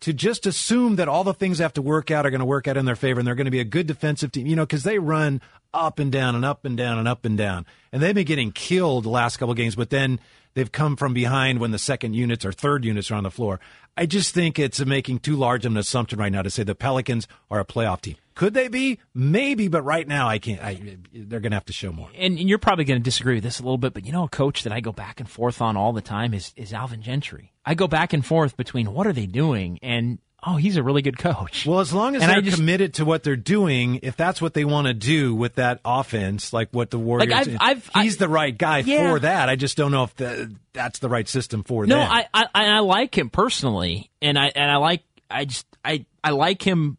[0.00, 2.66] to just assume that all the things have to work out are going to work
[2.66, 4.64] out in their favor, and they're going to be a good defensive team, you know,
[4.64, 5.40] because they run
[5.72, 8.50] up and down and up and down and up and down, and they've been getting
[8.50, 9.76] killed the last couple of games.
[9.76, 10.18] But then
[10.54, 13.60] they've come from behind when the second units or third units are on the floor.
[13.96, 16.74] I just think it's making too large of an assumption right now to say the
[16.74, 18.16] Pelicans are a playoff team.
[18.40, 18.98] Could they be?
[19.12, 20.62] Maybe, but right now I can't.
[20.62, 22.08] I, they're going to have to show more.
[22.14, 24.24] And, and you're probably going to disagree with this a little bit, but you know,
[24.24, 27.02] a coach that I go back and forth on all the time is is Alvin
[27.02, 27.52] Gentry.
[27.66, 31.02] I go back and forth between what are they doing and oh, he's a really
[31.02, 31.66] good coach.
[31.66, 34.54] Well, as long as And they're just- committed to what they're doing, if that's what
[34.54, 38.26] they want to do with that offense, like what the Warriors, I've- I've- he's the
[38.30, 39.10] right guy Yeah.
[39.12, 39.50] for that.
[39.50, 42.10] I just don't know if the, that's the right system for No, them.
[42.10, 46.30] I, I I like him personally, and I and I like I just I I
[46.30, 46.96] like him.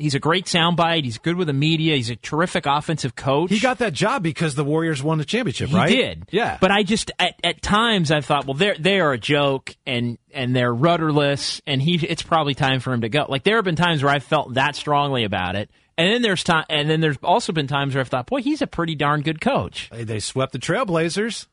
[0.00, 1.04] He's a great soundbite.
[1.04, 1.94] He's good with the media.
[1.96, 3.50] He's a terrific offensive coach.
[3.50, 5.88] he got that job because the Warriors won the championship, He right?
[5.88, 6.24] did.
[6.30, 6.58] Yeah.
[6.60, 10.18] But I just at, at times I thought, well, they're they are a joke and
[10.32, 13.26] and they're rudderless, and he it's probably time for him to go.
[13.28, 16.42] Like there have been times where I felt that strongly about it, and then there's
[16.44, 19.20] time, and then there's also been times where I've thought, boy, he's a pretty darn
[19.22, 19.90] good coach.
[19.92, 21.46] They- they swept the Trailblazers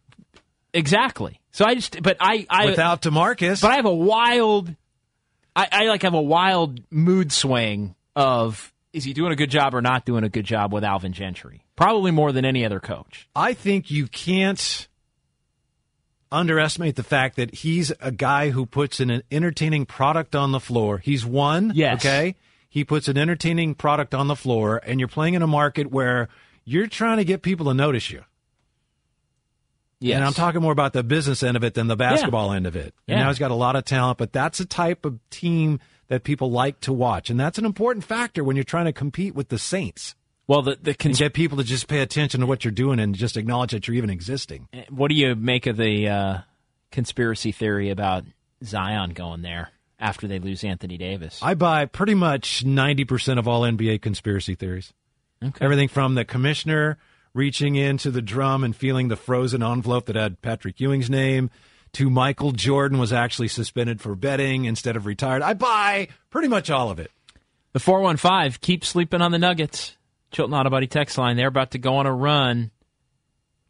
[0.73, 1.39] Exactly.
[1.51, 3.61] So I just, but I I without Demarcus.
[3.61, 4.73] but I have a wild,
[5.55, 9.75] I, I like have a wild mood swing of is he doing a good job
[9.75, 11.63] or not doing a good job with Alvin Gentry?
[11.75, 13.29] Probably more than any other coach.
[13.35, 14.87] I think you can't
[16.31, 20.97] underestimate the fact that he's a guy who puts an entertaining product on the floor.
[20.97, 21.71] He's one.
[21.75, 22.03] Yes.
[22.03, 22.35] Okay.
[22.69, 26.27] He puts an entertaining product on the floor, and you're playing in a market where
[26.65, 28.23] you're trying to get people to notice you.
[29.99, 30.15] Yes.
[30.17, 32.75] And I'm talking more about the business end of it than the basketball end of
[32.75, 32.93] it.
[33.07, 33.23] And Yeah.
[33.23, 36.51] now he's got a lot of talent, but that's a type of team that people
[36.51, 37.29] like to watch.
[37.29, 40.15] And that's an important factor when you're trying to compete with the Saints.
[40.47, 43.13] Well, the the cons- get people to just pay attention to what you're doing and
[43.13, 44.69] just acknowledge that you're even existing.
[44.89, 46.37] what do you make of the uh,
[46.91, 48.23] conspiracy theory about
[48.63, 51.39] Zion going there after they lose Anthony Davis?
[51.41, 54.93] I buy pretty much 90% of all NBA conspiracy theories.
[55.43, 55.63] Okay.
[55.63, 56.97] Everything from the commissioner
[57.33, 61.51] reaching into the drum and feeling the frozen envelope that had Patrick Ewing's name
[61.93, 65.41] to Michael Jordan was actually suspended for betting instead of retired.
[65.41, 67.11] I buy pretty much all of it.
[67.73, 69.95] The 415, keep sleeping on the Nuggets.
[70.31, 71.37] Chilton Auto Body text line.
[71.37, 72.71] They're about to go on a run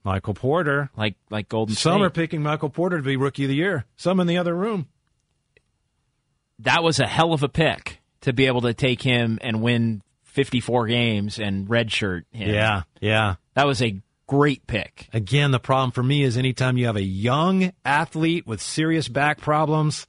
[0.03, 0.89] Michael Porter.
[0.97, 2.05] like like Golden Some State.
[2.05, 3.85] are picking Michael Porter to be rookie of the year.
[3.97, 4.87] Some in the other room.
[6.59, 10.01] that was a hell of a pick to be able to take him and win
[10.23, 12.49] 54 games and redshirt him.
[12.53, 13.35] Yeah, yeah.
[13.53, 15.09] That was a great pick.
[15.13, 19.39] Again, the problem for me is anytime you have a young athlete with serious back
[19.41, 20.05] problems,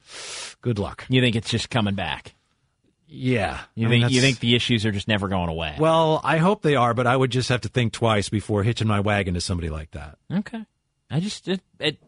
[0.61, 1.07] good luck.
[1.09, 2.35] You think it's just coming back?
[3.07, 3.61] Yeah.
[3.74, 5.76] You I mean, think you think the issues are just never going away?
[5.78, 8.87] Well, I hope they are, but I would just have to think twice before hitching
[8.87, 10.18] my wagon to somebody like that.
[10.31, 10.64] okay.
[11.11, 12.02] I just it, it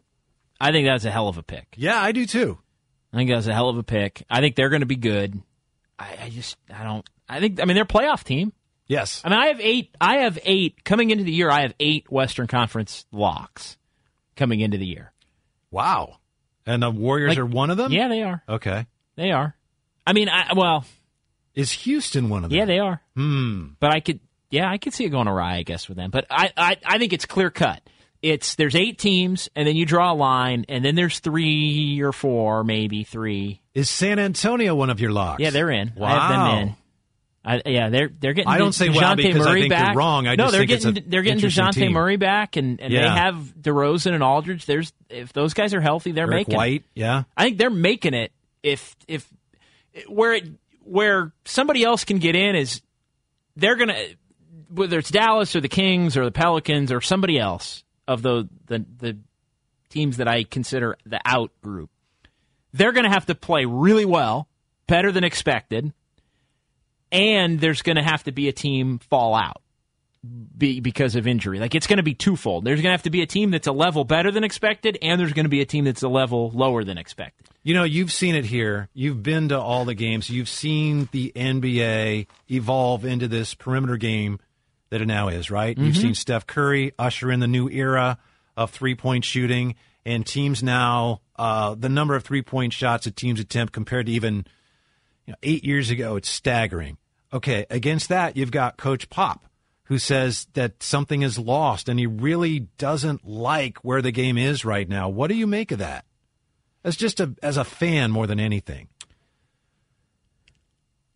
[0.59, 1.73] I think that's a hell of a pick.
[1.75, 2.59] Yeah, I do too.
[3.11, 4.23] I think that's a hell of a pick.
[4.29, 5.41] I think they're going to be good.
[5.97, 7.09] I, I just I don't.
[7.27, 8.53] I think I mean they're a playoff team.
[8.91, 9.21] Yes.
[9.23, 9.95] I mean I have eight.
[10.01, 11.49] I have eight coming into the year.
[11.49, 13.77] I have eight Western Conference locks
[14.35, 15.13] coming into the year.
[15.71, 16.17] Wow.
[16.65, 17.91] And the Warriors Like- are one of them?
[17.93, 18.43] Yeah, they are.
[18.49, 18.85] Okay.
[19.15, 19.55] They are.
[20.05, 20.83] I mean, I, well,
[21.55, 22.57] Is Houston one of them?
[22.59, 23.01] yeah, they are.
[23.15, 23.67] Hmm.
[23.79, 26.11] But I could, yeah, I could see it going awry, I guess, with them.
[26.11, 27.81] But I, I, I think it's clear cut.
[28.21, 32.11] It's there's eight teams, and then you draw a line, and then there's three or
[32.11, 33.61] four, maybe three.
[33.73, 35.39] Is San Antonio one of your locks?
[35.41, 35.93] Yeah, they're in.
[35.95, 36.07] Wow.
[36.07, 36.75] I have them in.
[37.43, 38.51] I, yeah, they're they're getting.
[38.51, 40.27] I don't say Dejounte because I Murray think you're wrong.
[40.27, 41.93] I no, just they're getting a they're getting Dejounte team.
[41.93, 44.65] Murray back, and, and they have DeRozan and Aldridge.
[44.65, 46.53] There's if those guys are healthy, they're Eric making.
[46.53, 46.57] it.
[46.57, 46.83] White.
[46.93, 47.23] Yeah.
[47.35, 48.31] I think they're making it.
[48.61, 49.27] If if
[50.07, 50.45] where it
[50.83, 52.81] where somebody else can get in is
[53.55, 53.97] they're gonna
[54.69, 58.85] whether it's Dallas or the Kings or the Pelicans or somebody else of the the,
[58.99, 59.17] the
[59.89, 61.89] teams that I consider the out group,
[62.71, 64.47] they're gonna have to play really well,
[64.85, 65.91] better than expected,
[67.11, 69.61] and there's gonna have to be a team fall out.
[70.55, 71.57] Be, because of injury.
[71.59, 72.63] Like it's going to be twofold.
[72.63, 75.19] There's going to have to be a team that's a level better than expected, and
[75.19, 77.47] there's going to be a team that's a level lower than expected.
[77.63, 78.87] You know, you've seen it here.
[78.93, 80.29] You've been to all the games.
[80.29, 84.37] You've seen the NBA evolve into this perimeter game
[84.91, 85.75] that it now is, right?
[85.75, 86.01] You've Mm-hmm.
[86.03, 88.19] seen Steph Curry usher in the new era
[88.55, 89.73] of three point shooting,
[90.05, 94.11] and teams now, uh, the number of three point shots that teams attempt compared to
[94.11, 94.45] even
[95.25, 96.97] you know, eight years ago, it's staggering.
[97.33, 99.45] Okay, against that, you've got Coach Pop,
[99.85, 104.65] who says that something is lost and he really doesn't like where the game is
[104.65, 105.09] right now.
[105.09, 106.05] What do you make of that?
[106.83, 108.87] As just a as a fan more than anything.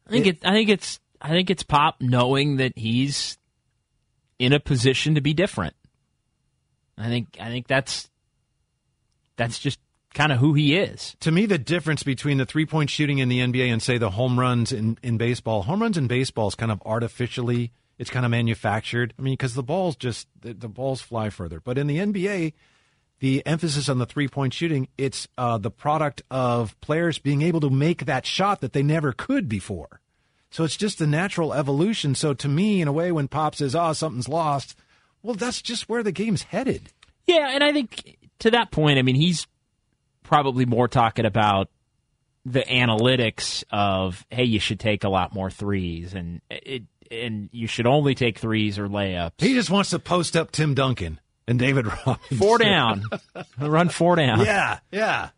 [0.08, 3.38] I think it, I think it's I think it's Pop knowing that he's
[4.38, 5.76] in a position to be different.
[6.98, 8.10] I think I think that's
[9.36, 9.80] that's just
[10.16, 11.16] kind of who he is.
[11.20, 14.10] To me, the difference between the three point shooting in the NBA and say the
[14.10, 18.26] home runs in, in baseball, home runs in baseball is kind of artificially, it's kind
[18.26, 19.14] of manufactured.
[19.20, 21.60] I mean, because the balls just the, the balls fly further.
[21.60, 22.54] But in the NBA,
[23.20, 27.60] the emphasis on the three point shooting, it's uh, the product of players being able
[27.60, 30.00] to make that shot that they never could before.
[30.50, 32.16] So it's just a natural evolution.
[32.16, 34.78] So to me, in a way, when Pop says, "Oh, something's lost,"
[35.22, 36.94] well, that's just where the game's headed.
[37.28, 39.48] Yeah, and I think to that point, I mean, he's
[40.26, 41.70] probably more talking about
[42.46, 47.68] the analytics of hey, you should take a lot more threes, and it and you
[47.68, 49.32] should only take threes or layups.
[49.40, 52.38] He just wants to post up Tim Duncan and David Robinson.
[52.38, 53.04] Four down,
[53.60, 54.42] run four down.
[54.42, 55.30] Yeah, yeah,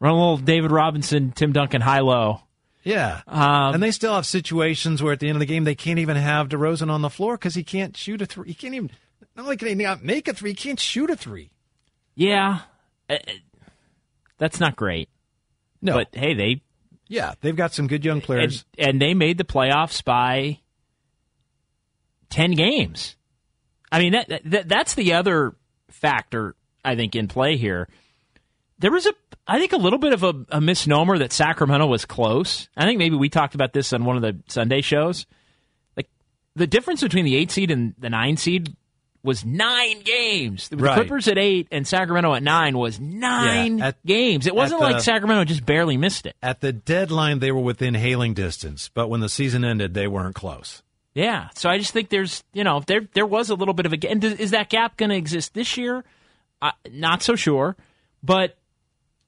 [0.00, 2.40] run a little David Robinson, Tim Duncan high low.
[2.84, 5.76] Yeah, Um, and they still have situations where at the end of the game they
[5.76, 8.48] can't even have DeRozan on the floor because he can't shoot a three.
[8.48, 8.90] He can't even
[9.36, 11.52] not only can he not make a three, he can't shoot a three.
[12.16, 12.58] Yeah,
[13.08, 13.18] Uh,
[14.42, 15.08] that's not great.
[15.80, 16.62] No, But hey, they
[17.06, 18.64] yeah, they've got some good young players.
[18.76, 20.58] and, and they made the playoffs by
[22.28, 23.14] ten games.
[23.92, 25.54] I mean that, that that's the other
[25.90, 27.88] factor I think in play here.
[28.78, 29.12] There was a
[29.46, 32.68] I think a little bit of a, a misnomer that Sacramento was close.
[32.76, 35.26] I think maybe we talked about this on one of the Sunday shows.
[35.96, 36.08] Like
[36.56, 38.74] the difference between the eight seed and the nine seed
[39.24, 40.68] was nine games.
[40.68, 40.94] The Right.
[40.94, 44.46] Clippers at eight and Sacramento at nine was nine Yeah, at- games.
[44.46, 46.34] It wasn't at like Sacramento just barely missed it.
[46.42, 50.34] At the deadline, they were within hailing distance, but when the season ended, they weren't
[50.34, 50.82] close.
[51.14, 53.92] Yeah, so I just think there's, you know, there there was a little bit of
[53.92, 56.04] a and does- is that gap going to exist this year?
[56.62, 57.76] Uh, not so sure,
[58.22, 58.56] but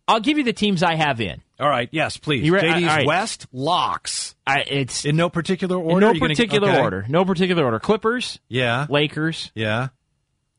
[0.07, 1.41] I'll give you the teams I have in.
[1.59, 2.49] All right, yes, please.
[2.51, 3.07] Re- JD's right.
[3.07, 6.01] West locks I, it's in no particular order.
[6.01, 6.81] no You're gonna- particular okay.
[6.81, 7.07] order.
[7.09, 7.79] No particular order.
[7.81, 9.89] Clippers, Yeah, Lakers, yeah,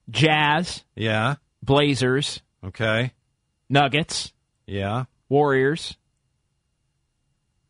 [0.09, 1.35] Jazz, yeah.
[1.61, 3.11] Blazers, Okay,
[3.69, 4.31] Nuggets,
[4.67, 5.05] yeah.
[5.29, 5.95] Warriors,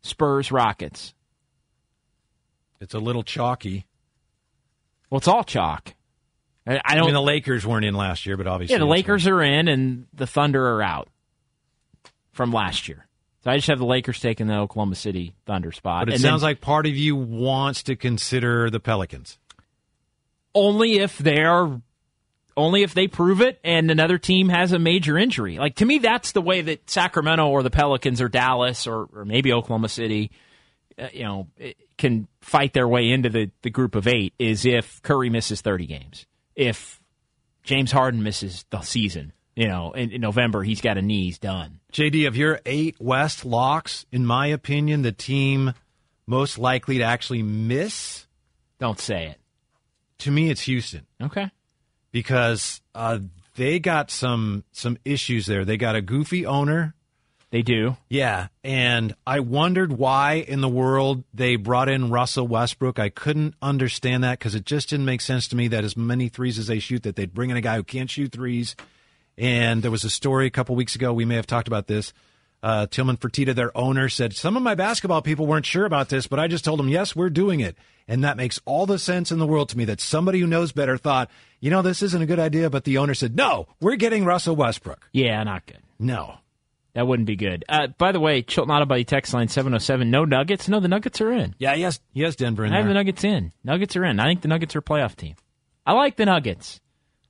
[0.02, 1.14] Spurs, Rockets.
[2.80, 3.86] It's a little chalky.
[5.10, 5.94] Well, it's all chalk.
[6.66, 7.06] I, I I don't.
[7.06, 10.06] mean, the Lakers weren't in last year, but obviously, yeah, the Lakers are in, and
[10.14, 11.08] the Thunder are out
[12.36, 13.06] from last year.
[13.42, 16.06] So I just have the Lakers taking the Oklahoma City Thunder spot.
[16.06, 19.38] But it and sounds then like part of you wants to consider the Pelicans.
[20.56, 21.80] only if they're
[22.56, 25.58] only if they prove it and another team has a major injury.
[25.58, 29.24] Like to me, that's the way that Sacramento or the Pelicans or Dallas or, or
[29.26, 30.30] maybe Oklahoma City,
[30.98, 31.48] uh, you know,
[31.98, 34.32] can fight their way into the, the group of eight.
[34.38, 36.98] Is if Curry misses thirty games, if
[37.62, 41.38] James Harden misses the season, you know, in, in November he's got a knee, he's
[41.38, 41.80] done.
[41.92, 45.72] JD, of your eight West locks, in my opinion, the team
[46.26, 48.26] most likely to actually miss,
[48.78, 49.40] Don't say it.
[50.18, 51.50] to me, it's Houston Okay.
[52.12, 53.18] because uh,
[53.56, 55.64] they got some some issues there.
[55.64, 56.94] They got a goofy owner.
[57.50, 57.96] They do.
[58.10, 62.98] Yeah, and I wondered why in the world they brought in Russell Westbrook.
[62.98, 66.28] I couldn't understand that because it just didn't make sense to me that as many
[66.28, 68.74] threes as they shoot, that they'd bring in a guy who can't shoot threes.
[69.38, 71.12] And there was a story a couple weeks ago.
[71.12, 72.12] We may have talked about this.
[72.62, 76.26] Uh, Tilman Fertitta, their owner, said some of my basketball people weren't sure about this,
[76.26, 77.76] but I just told them yes, we're doing it,
[78.08, 79.84] and that makes all the sense in the world to me.
[79.84, 82.96] That somebody who knows better thought, you know, this isn't a good idea, but the
[82.98, 85.08] owner said, no, we're getting Russell Westbrook.
[85.12, 85.78] Yeah, not good.
[85.98, 86.38] No,
[86.94, 87.64] That wouldn't be good.
[87.68, 90.10] Uh, by the way, Chilton Autobody text line 707.
[90.10, 90.66] No Nuggets?
[90.68, 91.54] No, the Nuggets are in.
[91.58, 93.52] yeah, yes, yes, Denver in I have the Nuggets in.
[93.64, 94.18] Nuggets are in.
[94.18, 95.36] I think the Nuggets are a playoff team.
[95.84, 96.80] I like the Nuggets.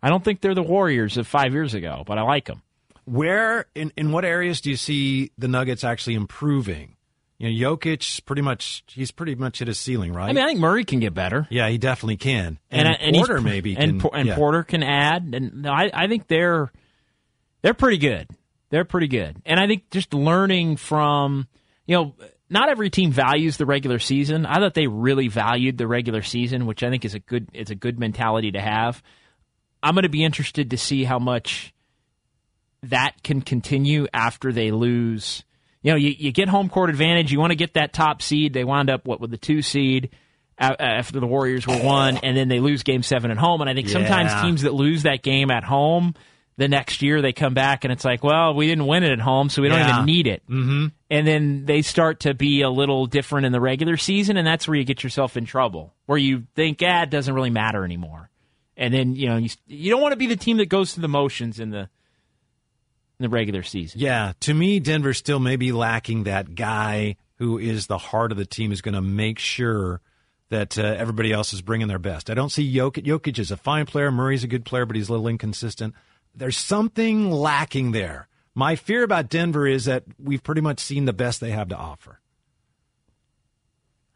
[0.06, 2.62] I don't think they're the Warriors of five years ago, but I like them.
[3.06, 6.94] Where in, in what areas do you see the Nuggets actually improving?
[7.38, 10.30] You know, Jokic pretty much he's pretty much hit his ceiling, right?
[10.30, 11.48] I mean, I think Murray can get better.
[11.50, 12.60] yeah, he definitely can.
[12.70, 14.36] And, I- he's- Porter maybe and, can, Por- and yeah.
[14.36, 15.34] Porter can add.
[15.34, 16.70] And no, I, I think they're
[17.62, 18.28] they're pretty good.
[18.70, 19.42] They're pretty good.
[19.44, 21.48] And I think just learning from
[21.84, 22.14] you know,
[22.48, 24.46] not every team values the regular season.
[24.46, 27.72] I thought they really valued the regular season, which I think is a good it's
[27.72, 29.02] a good mentality to have.
[29.86, 31.72] I'm going to be interested to see how much
[32.82, 35.44] that can continue after they lose.
[35.82, 37.30] You know, you, you get home court advantage.
[37.32, 38.52] You want to get that top seed.
[38.52, 40.10] They wound up what with the two seed
[40.58, 43.60] after the Warriors were one, and then they lose Game Seven at home.
[43.60, 46.14] And I think sometimes teams that lose that game at home,
[46.56, 49.20] the next year they come back and it's like, well, we didn't win it at
[49.20, 49.94] home, so we don't Yeah.
[49.96, 50.42] even need it.
[50.48, 50.86] Mm-hmm.
[51.10, 54.66] And then they start to be a little different in the regular season, and that's
[54.66, 58.30] where you get yourself in trouble, where you think, ah, it doesn't really matter anymore.
[58.76, 61.02] And then you know you you don't want to be the team that goes through
[61.02, 61.88] the motions in the
[63.18, 64.00] in the regular season.
[64.00, 68.38] Yeah, to me, Denver still may be lacking that guy who is the heart of
[68.38, 70.00] the team, is going to make sure
[70.48, 72.30] that uh, everybody else is bringing their best.
[72.30, 73.04] I don't see Jokic.
[73.04, 74.10] Jokic is a fine player.
[74.10, 75.94] Murray's a good player, but he's a little inconsistent.
[76.34, 78.28] There's something lacking there.
[78.54, 81.76] My fear about Denver is that we've pretty much seen the best they have to
[81.76, 82.20] offer.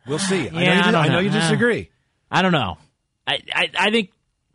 [0.07, 0.49] We'll see.
[0.49, 1.20] I know Yeah, you, I don't I know know.
[1.20, 1.90] you disagree.
[2.31, 2.79] I don't know.
[3.27, 4.12] I, I, I think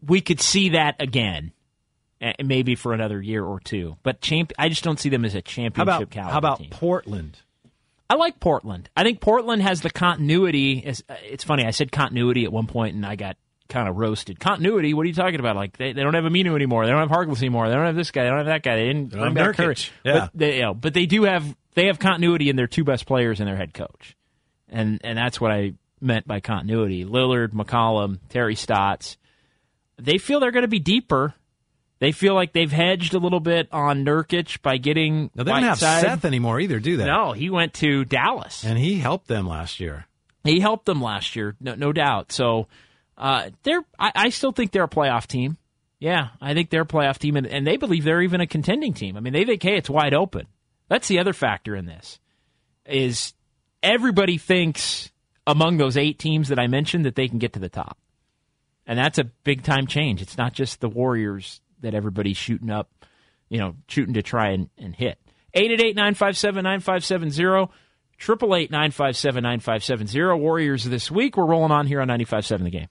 [0.08, 1.52] we could see that again,
[2.22, 3.98] eh, maybe for another year or two.
[4.04, 6.60] But champ, I just don't see them as a How championship about caliber how about
[6.60, 6.70] team.
[6.72, 7.40] Portland?
[8.10, 8.90] I like Portland.
[8.96, 10.86] I think Portland has the continuity.
[10.88, 13.36] Uh, it's funny, I said continuity at one point, and I got
[13.68, 14.40] kind of roasted.
[14.40, 14.94] Continuity?
[14.94, 15.56] What are you talking about?
[15.56, 16.86] Like they, they don't have Aminu anymore.
[16.86, 17.68] They don't have Harkless anymore.
[17.68, 18.24] They don't have this guy.
[18.24, 18.76] They don't have that guy.
[18.76, 19.90] They didn't They don't bring have back Nurkic.
[20.04, 20.14] Yeah.
[20.20, 23.08] But they, you know, but they do have they have continuity in their two best
[23.08, 24.16] players and their head coach,
[24.70, 27.06] and and that's what I meant by continuity.
[27.06, 29.18] Lillard, McCollum, Terry Stotts.
[29.98, 31.34] They feel they're going to be deeper.
[32.00, 35.64] They feel like they've hedged a little bit on Nurkic by getting Now, they don't
[35.64, 35.80] have.
[35.80, 37.06] Seth anymore either, do they?
[37.06, 38.66] No, he went to Dallas.
[38.66, 40.06] And he helped them last year.
[40.44, 42.32] He helped them last year, no, no doubt.
[42.32, 42.68] So
[43.18, 45.58] uh, they're, I, I still think they're a playoff team.
[46.00, 48.94] Yeah, I think they're a playoff team, and, and they believe they're even a contending
[48.94, 49.16] team.
[49.18, 50.46] I mean, they think, hey, it's wide open.
[50.90, 52.20] That's the other factor in this.
[52.86, 53.34] Is
[53.82, 55.10] everybody thinks
[55.48, 57.98] among those eight teams that I mentioned that they can get to the top,
[58.88, 60.22] and that's a big time change.
[60.22, 62.90] It's not just the Warriors that everybody's shooting up,
[63.50, 65.20] you know, shooting to try and, and hit.
[65.56, 67.70] 888-957-9570,
[68.20, 70.40] 888-957-9570.
[70.40, 71.38] Warriors this week.
[71.38, 72.88] We're rolling on here on 95.7 The Game.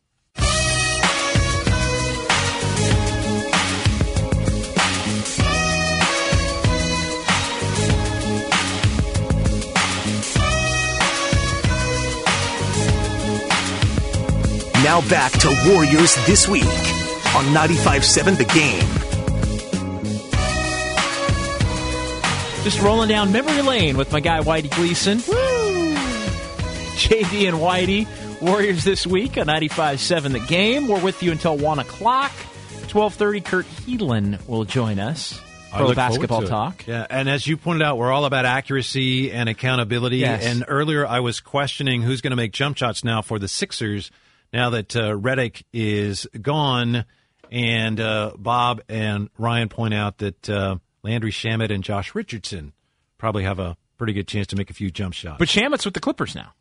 [14.84, 18.84] Now back to Warriors This Week on 95.7 The Game.
[22.62, 25.22] Just rolling down memory lane with my guy Whitey Gleason.
[25.26, 25.94] Woo!
[26.96, 28.06] JD and Whitey,
[28.42, 30.86] Warriors this week on 95.7 The Game.
[30.86, 32.32] We're with you until 1 o'clock.
[32.88, 35.40] 12.30, Kurt Helin will join us.
[35.72, 36.42] I Pro Basketball.
[36.42, 36.86] Talk.
[36.86, 40.18] Yeah, and as you pointed out, we're all about accuracy and accountability.
[40.18, 40.44] Yes.
[40.44, 44.10] And earlier, I was questioning who's going to make jump shots now for the Sixers.
[44.52, 47.04] Now that uh, Redick is gone,
[47.50, 52.72] and uh, Bob and Ryan point out that uh, Landry Shamet and Josh Richardson
[53.18, 55.38] probably have a pretty good chance to make a few jump shots.
[55.38, 56.52] But Shamet's with the Clippers now.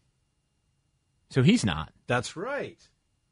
[1.30, 1.92] So he's not.
[2.08, 2.78] that's right.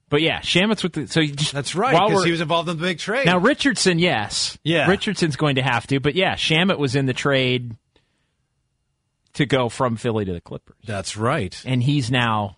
[0.10, 1.08] But yeah, Shamet's with the.
[1.08, 3.26] So you just, That's right because he was involved in the big trade.
[3.26, 4.90] Now Richardson, yes, Yeah.
[4.90, 7.78] Richardson's going to have to, but yeah, Shamet was in the trade
[9.36, 11.60] to go from Philly to the Clippers, that's right.
[11.66, 12.58] and he's now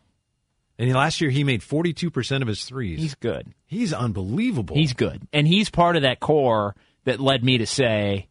[0.79, 2.99] And last year, he made forty-two percent of his threes.
[2.99, 3.53] he's good.
[3.65, 4.75] he's unbelievable.
[4.75, 8.27] He's good, and he's part of that core that led me to say,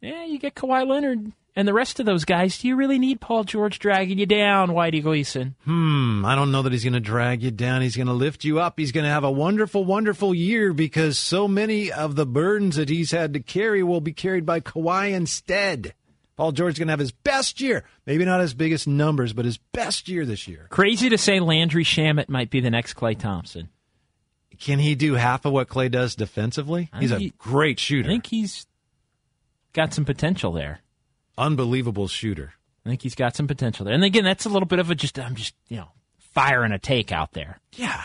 [0.00, 2.58] "Yeah, you get Kawhi Leonard and the rest of those guys.
[2.58, 6.60] Do you really need Paul George dragging you down, Whitey Gleason?" Hmm, I don't know
[6.62, 7.80] that he's going to drag you down.
[7.80, 8.78] He's going to lift you up.
[8.78, 12.90] He's going to have a wonderful, wonderful year because so many of the burdens that
[12.90, 15.94] he's had to carry will be carried by Kawhi instead.
[16.36, 17.84] Paul George is going to have his best year.
[18.06, 20.66] Maybe not his biggest numbers, but his best year this year.
[20.70, 23.68] Crazy to say Landry Shamet might be the next Klay Thompson.
[24.58, 26.88] Can he do half of what Klay does defensively?
[26.92, 28.08] I He's a he- great shooter.
[28.08, 28.66] I think he's
[29.72, 30.80] got some potential there.
[31.36, 32.54] Unbelievable shooter.
[32.86, 33.94] I think he's got some potential there.
[33.94, 36.78] And again, that's a little bit of a just I'm just you know firing a
[36.78, 37.60] take out there.
[37.72, 38.02] Yeah.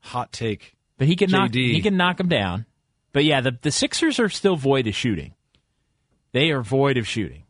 [0.00, 0.74] Hot take.
[0.98, 2.66] But he can knock he can knock him down.
[3.12, 5.33] But yeah, the the Sixers are still void of shooting.
[6.34, 7.44] They are void of shooting.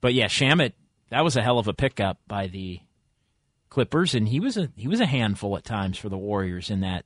[0.00, 0.72] But yeah, Shamet,
[1.10, 2.80] that was a hell of a pickup by the
[3.68, 6.80] Clippers, and he was a he was a handful at times for the Warriors in
[6.80, 7.04] that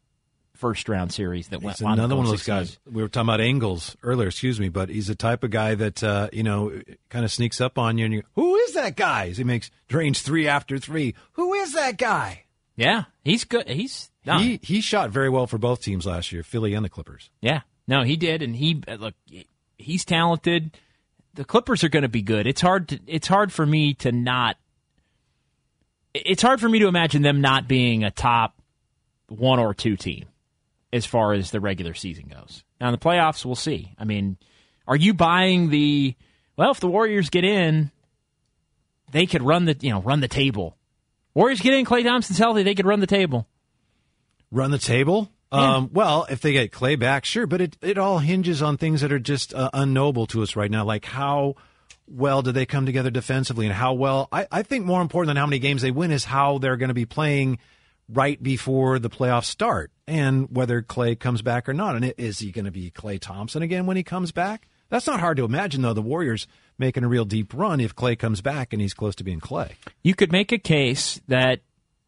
[0.54, 2.78] first round series that went He's up another one of those guys.
[2.88, 6.02] We were talking about Angles earlier, excuse me, but he's the type of guy that
[6.04, 6.80] uh, you know
[7.10, 9.30] kind of sneaks up on you, and you, who is that guy?
[9.30, 11.16] He makes drains three after three.
[11.32, 12.44] Who is that guy?
[12.76, 13.68] Yeah, he's good.
[13.68, 16.88] He's no, He he shot very well for both teams last year, Philly and the
[16.88, 17.30] Clippers.
[17.40, 19.14] Yeah, no, he did, and he look,
[19.78, 20.76] he's talented.
[21.34, 22.46] The Clippers are going to be good.
[22.46, 22.88] It's hard.
[22.88, 24.56] To, it's hard for me to not.
[26.14, 28.60] It's hard for me to imagine them not being a top
[29.28, 30.26] one or two team
[30.92, 32.62] as far as the regular season goes.
[32.80, 33.92] Now in the playoffs, we'll see.
[33.98, 34.36] I mean,
[34.86, 36.14] are you buying the?
[36.56, 37.90] Well, if the Warriors get in,
[39.10, 40.76] they could run the you know run the table.
[41.34, 41.84] Warriors get in.
[41.84, 42.62] Klay Thompson's healthy.
[42.62, 43.48] They could run the table.
[44.52, 45.30] Run the table.
[45.54, 49.00] Um, well, if they get Klay back, sure, but it, it all hinges on things
[49.02, 51.54] that are just uh, unknowable to us right now, like how
[52.06, 54.28] well do they come together defensively and how well.
[54.32, 56.88] I, I think more important than how many games they win is how they're going
[56.88, 57.58] to be playing
[58.08, 61.96] right before the playoffs start and whether Klay comes back or not.
[61.96, 64.68] And is he going to be Klay Thompson again when he comes back?
[64.90, 65.94] That's not hard to imagine, though.
[65.94, 66.46] The Warriors
[66.78, 69.72] making a real deep run if Klay comes back and he's close to being Klay.
[70.02, 71.60] You could make a case that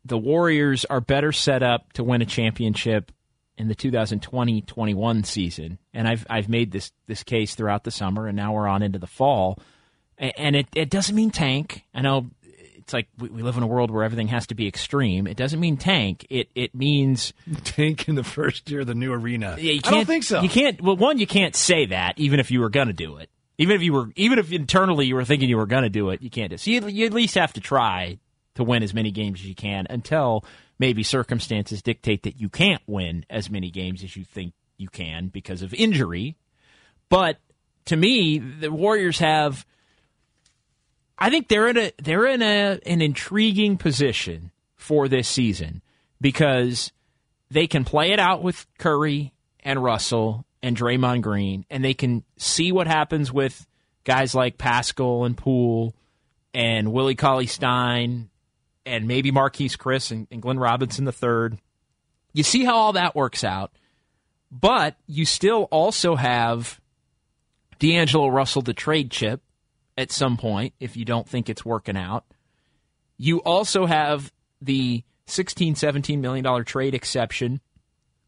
[0.05, 3.11] the Warriors are better set up to win a championship
[3.59, 8.37] in the 2020-21 season, and I've I've made this this case throughout the summer, and
[8.37, 9.59] now we're on into the fall,
[10.19, 11.85] and it it doesn't mean tank.
[11.95, 12.31] I know
[12.87, 15.27] it's like we, we live in a world where everything has to be extreme.
[15.27, 16.27] It doesn't mean tank.
[16.31, 17.33] It it means
[17.65, 19.57] tank in the first year of the new arena.
[19.59, 20.41] Yeah, you I don't think so.
[20.41, 20.81] You can't.
[20.81, 23.29] Well, one, you can't say that, even if you were going to do it.
[23.59, 26.11] Even if you were, even if internally you were thinking you were going to do
[26.11, 26.55] it, you can't do.
[26.55, 26.61] It.
[26.61, 28.19] So you, you at least have to try
[28.55, 30.45] to win as many games as you can until
[30.79, 35.29] maybe circumstances dictate that you can't win as many games as you think you can
[35.29, 36.37] because of injury.
[37.09, 37.39] But
[37.87, 39.65] to me, the Warriors have
[41.19, 45.83] I think they're in a they're in a an intriguing position for this season
[46.21, 46.93] because
[47.51, 52.25] they can play it out with Curry and Russell and Draymond Green, and they can
[52.37, 53.67] see what happens with
[54.05, 55.95] guys like Paschall and Poole
[56.53, 58.31] and Willie Cauley Stein
[58.87, 61.59] and maybe Marquese Chriss and, and Glenn Robinson the third.
[62.33, 63.73] You see how all that works out,
[64.51, 66.81] but you still also have
[67.79, 69.43] D'Angelo Russell the trade chip
[69.99, 72.25] at some point if you don't think it's working out.
[73.19, 77.61] You also have the 16 17 million dollar trade exception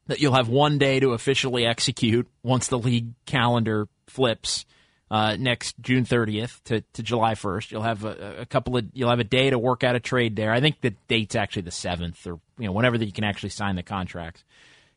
[0.09, 4.65] that you'll have one day to officially execute once the league calendar flips
[5.11, 7.71] uh, next June 30th to, to July 1st.
[7.71, 10.37] You'll have a, a, couple of you'll have a day to work out a trade
[10.37, 10.53] there.
[10.53, 13.51] I think the date's actually the 7th or you know whenever that you can actually
[13.51, 14.45] sign the contracts.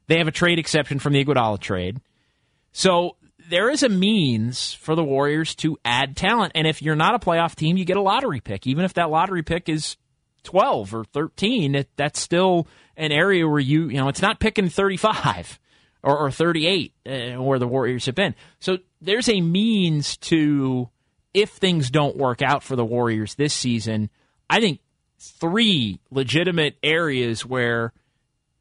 [0.08, 2.02] They have a trade exception from the Iguodala trade.
[2.74, 3.16] So
[3.50, 6.54] there is a means for the Warriors to add talent.
[6.56, 8.68] And if you're not a playoff team, you get a lottery pick.
[8.68, 9.98] Even if that lottery pick is
[10.44, 14.70] 12 or 13, it, that's still an area where you, you know, it's not picking
[14.70, 15.60] 35
[16.04, 18.36] or, or 38 uh, where the Warriors have been.
[18.60, 20.90] So there's a means to,
[21.34, 24.10] if things don't work out for the Warriors this season,
[24.50, 24.80] I think
[25.20, 27.94] three legitimate areas where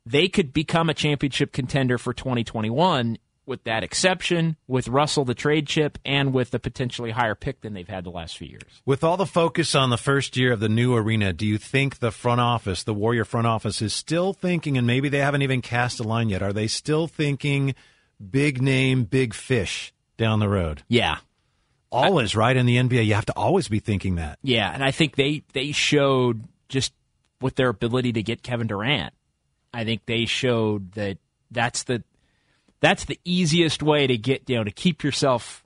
[0.07, 3.19] they could become a championship contender for 2021
[3.51, 7.75] with that exception, with Russell the trade chip, and with the potentially higher pick than
[7.75, 8.81] they've had the last few years.
[8.87, 11.99] With all the focus on the first year of the new arena, do you think
[11.99, 15.61] the front office, the Warrior front office, is still thinking, and maybe they haven't even
[15.61, 17.75] cast a line yet, are they still thinking
[18.31, 20.85] big name, big fish down the road?
[20.87, 21.19] Yeah.
[21.91, 22.57] Always, I, right?
[22.57, 24.39] In the NBA, you have to always be thinking that.
[24.43, 26.93] Yeah, and I think they, they showed just
[27.41, 29.13] with their ability to get Kevin Durant.
[29.75, 31.19] I think they showed that
[31.51, 32.05] that's the
[32.81, 35.65] that's the easiest way to get you know to keep yourself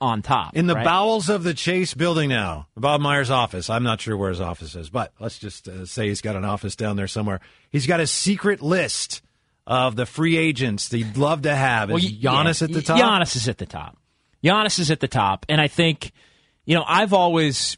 [0.00, 0.56] on top.
[0.56, 0.84] In the right?
[0.84, 3.68] bowels of the Chase building now, Bob Myers' office.
[3.68, 6.44] I'm not sure where his office is, but let's just uh, say he's got an
[6.44, 7.40] office down there somewhere.
[7.70, 9.22] He's got a secret list
[9.66, 11.90] of the free agents that he'd love to have.
[11.90, 12.00] Is well,
[12.44, 12.98] Giannis yeah, at the top?
[12.98, 13.96] Giannis is at the top.
[14.42, 15.44] Giannis is at the top.
[15.48, 16.12] And I think,
[16.64, 17.76] you know, I've always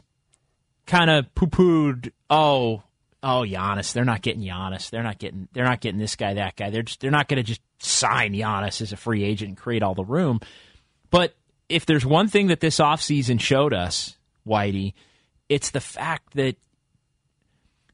[0.85, 2.83] kind of poo pooed, oh,
[3.23, 4.89] oh, Giannis, they're not getting Giannis.
[4.89, 6.69] They're not getting they're not getting this guy, that guy.
[6.69, 9.83] They're just they're not going to just sign Giannis as a free agent and create
[9.83, 10.39] all the room.
[11.09, 11.35] But
[11.69, 14.17] if there's one thing that this offseason showed us,
[14.47, 14.93] Whitey,
[15.49, 16.55] it's the fact that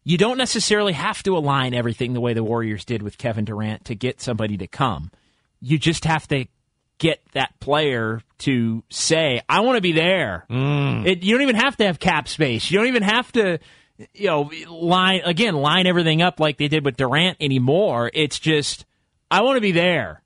[0.04, 3.86] you don't necessarily have to align everything the way the Warriors did with Kevin Durant
[3.86, 5.12] to get somebody to come.
[5.60, 6.46] You just have to
[6.98, 10.46] get that player to say, I want to be there.
[10.50, 11.06] Mm.
[11.06, 12.72] It, you don't even have to have cap space.
[12.72, 13.60] You don't even have to
[14.14, 18.12] you know, line again, line everything up like they did with Durant anymore.
[18.14, 18.86] It's just
[19.30, 20.22] I want to be there.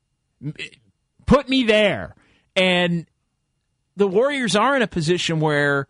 [1.25, 2.15] Put me there.
[2.55, 3.05] And
[3.95, 5.87] the Warriors are in a position where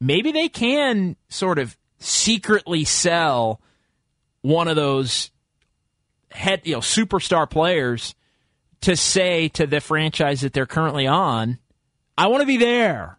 [0.00, 3.60] maybe they can sort of secretly sell
[4.42, 5.30] one of those
[6.30, 8.14] head, you know, superstar players
[8.80, 11.58] to say to the franchise that they're currently on,
[12.16, 13.18] I want to be there.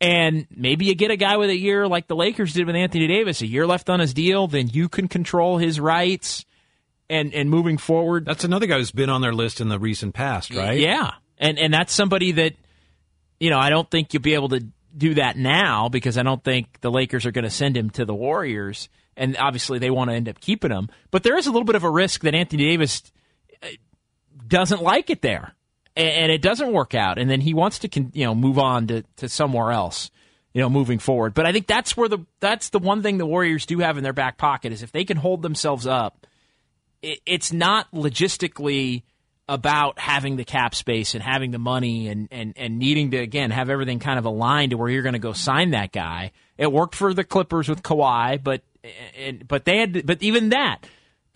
[0.00, 3.06] And maybe you get a guy with a year like the Lakers did with Anthony
[3.06, 6.44] Davis, a year left on his deal, then you can control his rights
[7.08, 8.26] and and moving forward.
[8.26, 10.78] That's another guy who's been on their list in the recent past, right?
[10.78, 11.12] Yeah.
[11.38, 12.54] And and that's somebody that
[13.40, 14.66] you know, I don't think you'll be able to
[14.96, 18.04] do that now because I don't think the Lakers are going to send him to
[18.04, 20.88] the Warriors and obviously they want to end up keeping him.
[21.10, 23.02] But there is a little bit of a risk that Anthony Davis
[23.62, 23.68] uh,
[24.46, 25.55] doesn't like it there
[25.96, 29.02] and it doesn't work out, and then he wants to you know move on to,
[29.16, 30.10] to somewhere else,
[30.52, 31.34] you know, moving forward.
[31.34, 34.04] But I think that's where the that's the one thing the Warriors do have in
[34.04, 36.26] their back pocket is if they can hold themselves up
[37.02, 39.02] it, it's not logistically
[39.48, 43.52] about having the cap space and having the money and, and, and needing to again
[43.52, 46.32] have everything kind of aligned to where you're going to go sign that guy.
[46.58, 48.62] It worked for the Clippers with Kawhi, but
[49.16, 50.78] and, but they had but even that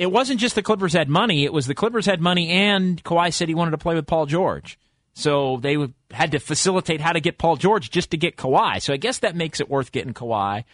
[0.01, 1.45] it wasn't just the Clippers had money.
[1.45, 4.25] It was the Clippers had money and Kawhi said he wanted to play with Paul
[4.25, 4.79] George.
[5.13, 5.77] So they
[6.11, 8.81] had to facilitate how to get Paul George just to get Kawhi.
[8.81, 10.65] So I guess that makes it worth getting Kawhi.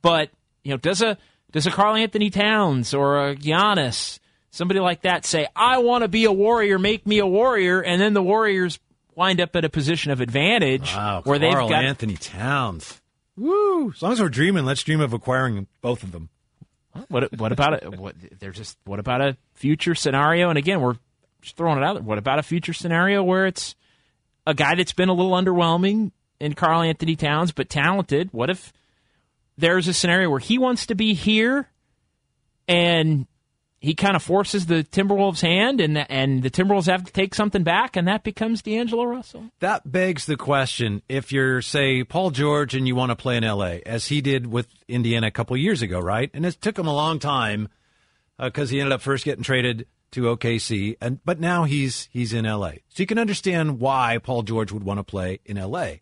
[0.00, 0.30] But
[0.62, 1.18] you know, does a
[1.50, 4.20] does a Karl-Anthony Towns or a Giannis,
[4.52, 8.00] somebody like that, say, "I want to be a Warrior, make me a Warrior," and
[8.00, 8.78] then the Warriors
[9.16, 13.02] wind up at a position of advantage Wow, where Karl they've got Anthony Towns.
[13.36, 13.90] Woo!
[13.90, 16.28] As long as we're dreaming, let's dream of acquiring both of them.
[17.08, 17.98] What what about it?
[17.98, 20.48] What there's just what about a future scenario?
[20.48, 20.96] And again, we're
[21.40, 22.02] just throwing it out there.
[22.02, 23.76] What about a future scenario where it's
[24.46, 28.30] a guy that's been a little underwhelming in Karl-Anthony Towns, but talented?
[28.32, 28.72] What if
[29.56, 31.68] there's a scenario where he wants to be here
[32.66, 33.26] and
[33.80, 37.62] he kind of forces the Timberwolves' hand, and and the Timberwolves have to take something
[37.62, 39.50] back, and that becomes D'Angelo Russell.
[39.60, 43.44] That begs the question: If you're, say, Paul George, and you want to play in
[43.44, 46.30] L.A., as he did with Indiana a couple years ago, right?
[46.34, 47.68] And it took him a long time
[48.38, 52.32] because uh, he ended up first getting traded to OKC, and but now he's he's
[52.32, 52.82] in L.A.
[52.88, 56.00] So you can understand why Paul George would want to play in L.A.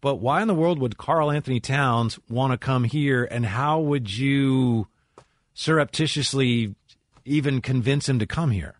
[0.00, 4.16] But why in the world would Karl-Anthony Towns want to come here, and how would
[4.16, 4.88] you
[5.54, 6.74] surreptitiously
[7.24, 8.74] even convince him to come here?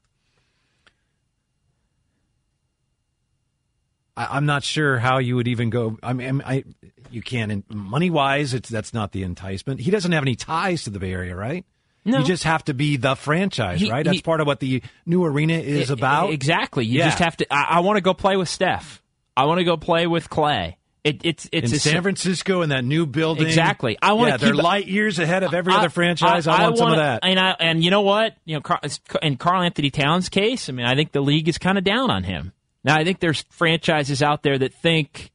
[4.16, 5.98] I, am not sure how you would even go.
[6.02, 6.64] I mean, I
[7.10, 9.80] you can't money wise, it's that's not the enticement.
[9.80, 11.64] He doesn't have any ties to the Bay Area, right?
[12.04, 12.18] No.
[12.18, 14.04] You just have to be the franchise, He- right?
[14.04, 16.30] That's he- part of what the new arena is E- about.
[16.30, 16.84] Exactly.
[16.84, 17.06] You Yeah.
[17.06, 17.46] just have to.
[17.52, 19.02] I, I want to go play with Steph.
[19.36, 20.74] I want to go play with Klay.
[21.04, 23.46] It, it's it's in San Francisco in that new building.
[23.48, 23.98] Exactly.
[24.00, 26.46] I wanna yeah, they're keep- light years ahead of every I- other franchise.
[26.46, 27.20] I, want some of that.
[27.24, 28.36] And I, and you know what?
[28.44, 28.80] You know, Car-
[29.20, 32.22] in Karl-Anthony Towns' case, I mean, I think the league is kind of down on
[32.22, 32.52] him.
[32.84, 35.32] Now, I think there's franchises out there that think.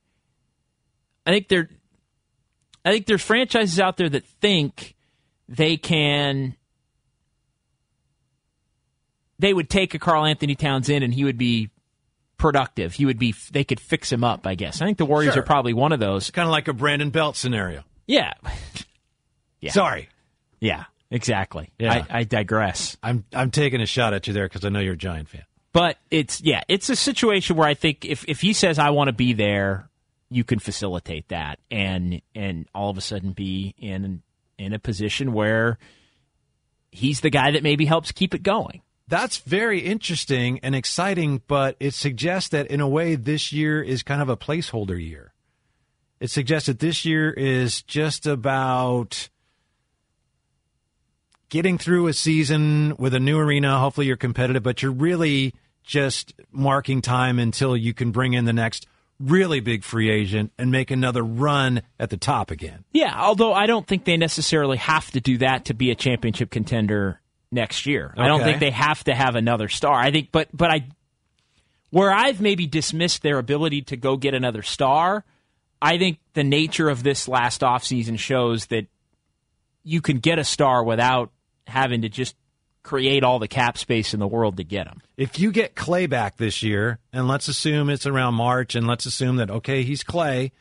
[1.26, 1.70] I think there.
[2.86, 4.96] I think there's franchises out there that think
[5.50, 6.56] they can.
[9.40, 11.70] They would take a Karl-Anthony Towns in, and he would be
[12.38, 12.94] productive.
[12.94, 13.34] He would be.
[13.52, 14.46] They could fix him up.
[14.48, 14.82] I guess.
[14.82, 15.44] I think the Warriors Sure.
[15.44, 16.32] are probably one of those.
[16.32, 17.84] kind of like a Brandon Belt scenario.
[18.08, 18.34] Yeah.
[19.60, 19.72] Yeah.
[19.72, 20.08] Sorry,
[20.60, 20.84] Yeah.
[21.10, 21.72] Exactly.
[21.80, 22.06] Yeah.
[22.12, 22.96] I, I digress.
[23.02, 25.46] I'm I'm taking a shot at you there because I know you're a Giant fan.
[25.74, 29.08] But it's yeah, it's a situation where I think if if he says I want
[29.08, 29.90] to be there,
[30.30, 34.22] you can facilitate that and and all of a sudden be in
[34.60, 35.80] in a position where
[36.92, 38.82] he's the guy that maybe helps keep it going.
[39.08, 44.04] That's very interesting and exciting, but it suggests that in a way this year is
[44.04, 45.34] kind of a placeholder year.
[46.20, 49.30] It suggests that this year is just about
[51.50, 53.80] getting through a season with a new arena.
[53.80, 55.54] Hopefully you're competitive, but you're really
[55.84, 58.88] just marking time until you can bring in the next
[59.20, 62.84] really big free agent and make another run at the top again.
[62.92, 66.50] Yeah, although I don't think they necessarily have to do that to be a championship
[66.50, 67.22] contender
[67.52, 68.14] next year.
[68.18, 69.96] I don't think they have to have another star.
[69.96, 70.88] I think but but I
[71.90, 75.24] where I've maybe dismissed their ability to go get another star,
[75.82, 78.88] I think the nature of this last offseason shows that
[79.84, 81.32] you can get a star without
[81.66, 82.36] having to just
[82.84, 85.02] create all the cap space in the world to get him.
[85.18, 89.06] If you get Klay back this year, and let's assume it's around March, and let's
[89.06, 90.52] assume that, okay, he's Klay,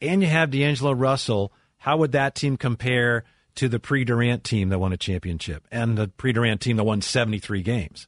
[0.00, 3.24] and you have D'Angelo Russell, how would that team compare
[3.58, 6.84] to the pre Durant team that won a championship and the pre Durant team that
[6.84, 8.06] won 73 games?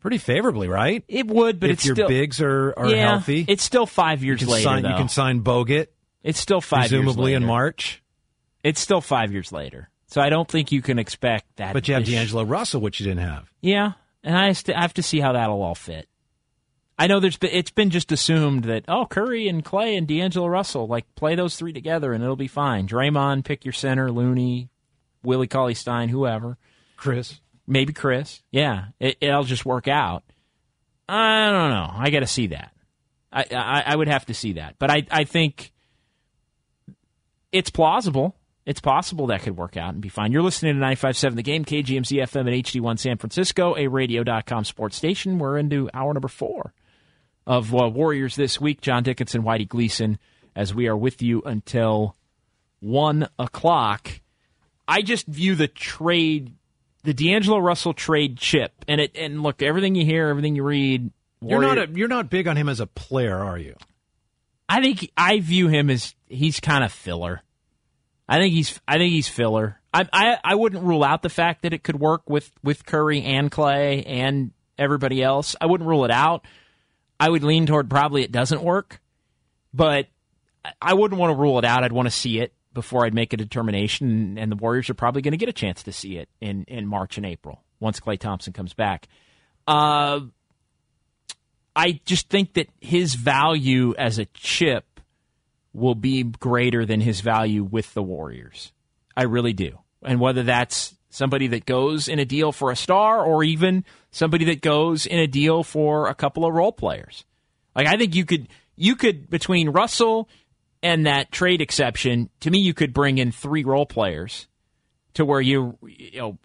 [0.00, 1.04] Pretty favorably, right?
[1.08, 4.40] It would, but if your still bigs are, are yeah, healthy, It's still five years
[4.40, 4.64] can, later.
[4.64, 5.88] sign, you can sign Bogut,
[6.22, 7.46] it's still five presumably years in.
[7.46, 8.02] March.
[8.62, 9.90] It's still five years later.
[10.08, 11.72] So I don't think you can expect that.
[11.72, 13.50] But you have D'Angelo Russell, which you didn't have.
[13.60, 13.92] Yeah,
[14.22, 16.08] and I have to see how that'll all fit.
[16.98, 20.46] I know there's been, it's been just assumed that oh Curry and Klay and D'Angelo
[20.46, 22.88] Russell like play those three together and it'll be fine.
[22.88, 24.70] Draymond pick your center, Looney,
[25.22, 26.56] Willie Cauley Stein, whoever,
[26.98, 27.40] Chriss.
[27.66, 28.40] maybe Chriss.
[28.50, 30.24] Yeah, it, it'll just work out.
[31.08, 31.90] I don't know.
[31.92, 32.72] I got to see that.
[33.32, 35.72] I, I I would have to see that, but I I think
[37.52, 38.36] it's plausible.
[38.64, 40.32] It's possible that could work out and be fine.
[40.32, 44.96] You're listening to 95.7 The Game, KGMZ FM and HD1 San Francisco, a radio.com sports
[44.96, 45.38] station.
[45.38, 46.74] We're into hour number four
[47.46, 48.80] of uh, Warriors this week.
[48.80, 50.18] John Dickinson, Whitey Gleason,
[50.54, 52.16] as we are with you until
[52.80, 54.20] 1 o'clock.
[54.88, 56.54] I just view the trade,
[57.02, 61.10] the D'Angelo Russell trade chip, and it and look, everything you hear, everything you read,
[61.40, 63.74] You're not, a, you're not big on him as a player, are you?
[64.68, 67.42] I think I view him as he's kind of filler.
[68.28, 69.80] I think he's I think he's filler.
[69.94, 73.22] I, I I wouldn't rule out the fact that it could work with with Curry
[73.22, 75.54] and Klay and everybody else.
[75.60, 76.44] I wouldn't rule it out.
[77.18, 79.00] I would lean toward probably it doesn't work,
[79.72, 80.06] but
[80.80, 81.84] I wouldn't want to rule it out.
[81.84, 84.38] I'd want to see it before I'd make a determination.
[84.38, 86.86] And the Warriors are probably going to get a chance to see it in in
[86.86, 89.08] March and April once Klay Thompson comes back.
[89.66, 90.20] Uh,
[91.74, 95.00] I just think that his value as a chip
[95.72, 98.72] will be greater than his value with the Warriors.
[99.16, 99.78] I really do.
[100.02, 104.44] And whether that's somebody that goes in a deal for a star or even somebody
[104.44, 107.24] that goes in a deal for a couple of role players.
[107.74, 110.28] Like I think you could you could between Russell
[110.82, 114.46] and that trade exception, to me you could bring in three role players
[115.14, 116.38] to where you you know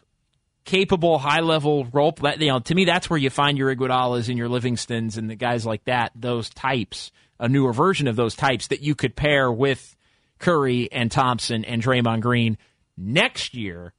[0.63, 4.37] capable high level role you know to me that's where you find your Iguodala's and
[4.37, 8.67] your Livingstons and the guys like that, those types, a newer version of those types
[8.67, 9.97] that you could pair with
[10.39, 12.57] Curry and Thompson and Draymond Green
[12.97, 13.93] next year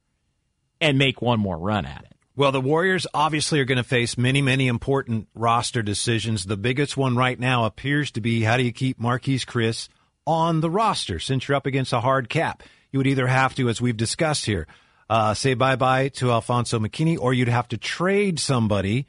[0.83, 2.13] and make one more run at it.
[2.35, 6.45] Well, the Warriors obviously are going to face many, many important roster decisions.
[6.45, 9.87] The biggest one right now appears to be how do you keep Marquese Chriss
[10.27, 12.63] on the roster since you're up against a hard cap?
[12.91, 14.67] You would either have to, as we've discussed here,
[15.09, 19.07] uh, say bye bye to Alfonso McKinnie, or you'd have to trade somebody.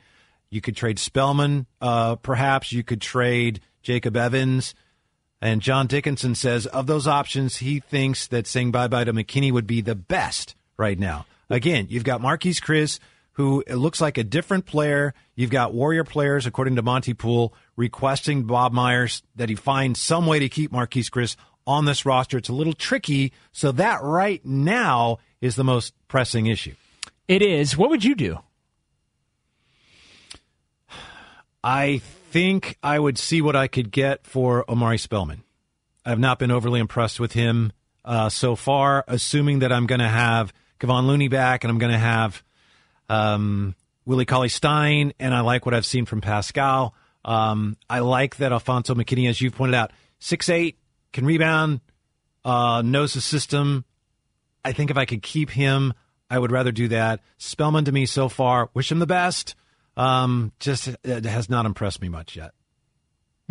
[0.51, 2.73] You could trade Spellman, uh, perhaps.
[2.73, 4.75] You could trade Jacob Evans.
[5.41, 9.53] And John Dickinson says of those options, he thinks that saying bye bye to McKinnie
[9.53, 11.27] would be the best right now.
[11.51, 12.99] Again, you've got Marquese Chriss,
[13.33, 15.15] who looks like a different player.
[15.35, 20.27] You've got Warrior players, according to Monte Poole, requesting Bob Myers that he find some
[20.27, 21.37] way to keep Marquese Chriss
[21.67, 22.39] on this roster.
[22.39, 23.33] It's a little tricky.
[23.53, 26.75] So that right now is the most pressing issue.
[27.27, 27.77] It is.
[27.77, 28.39] What would you do?
[31.63, 31.99] I
[32.31, 35.43] think I would see what I could get for Omari Spellman.
[36.05, 37.73] I've not been overly impressed with him
[38.05, 40.53] uh, so far, assuming that I'm going to have
[40.85, 42.43] Kevon Looney back, and I'm going to have
[43.09, 43.75] um,
[44.05, 46.93] Willie Cauley Stein, and I like what I've seen from Paschall.
[47.25, 50.79] Um, I like that Alfonso McKinnie, as you've pointed out, six eight
[51.13, 51.81] can rebound,
[52.45, 53.85] uh, knows the system.
[54.65, 55.95] I think if I could keep him,
[56.29, 57.21] I would rather do that.
[57.39, 59.55] Spellman to me so far, wish him the best.
[59.97, 62.51] Um, just has not impressed me much yet.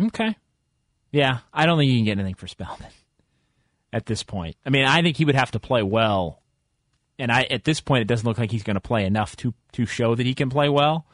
[0.00, 0.36] Okay.
[1.10, 2.90] Yeah, I don't think you can get anything for Spellman
[3.92, 4.56] at this point.
[4.66, 6.43] I mean, I think he would have to play well
[7.18, 9.54] and I at this point it doesn't look like he's going to play enough to
[9.72, 11.06] to show that he can play well.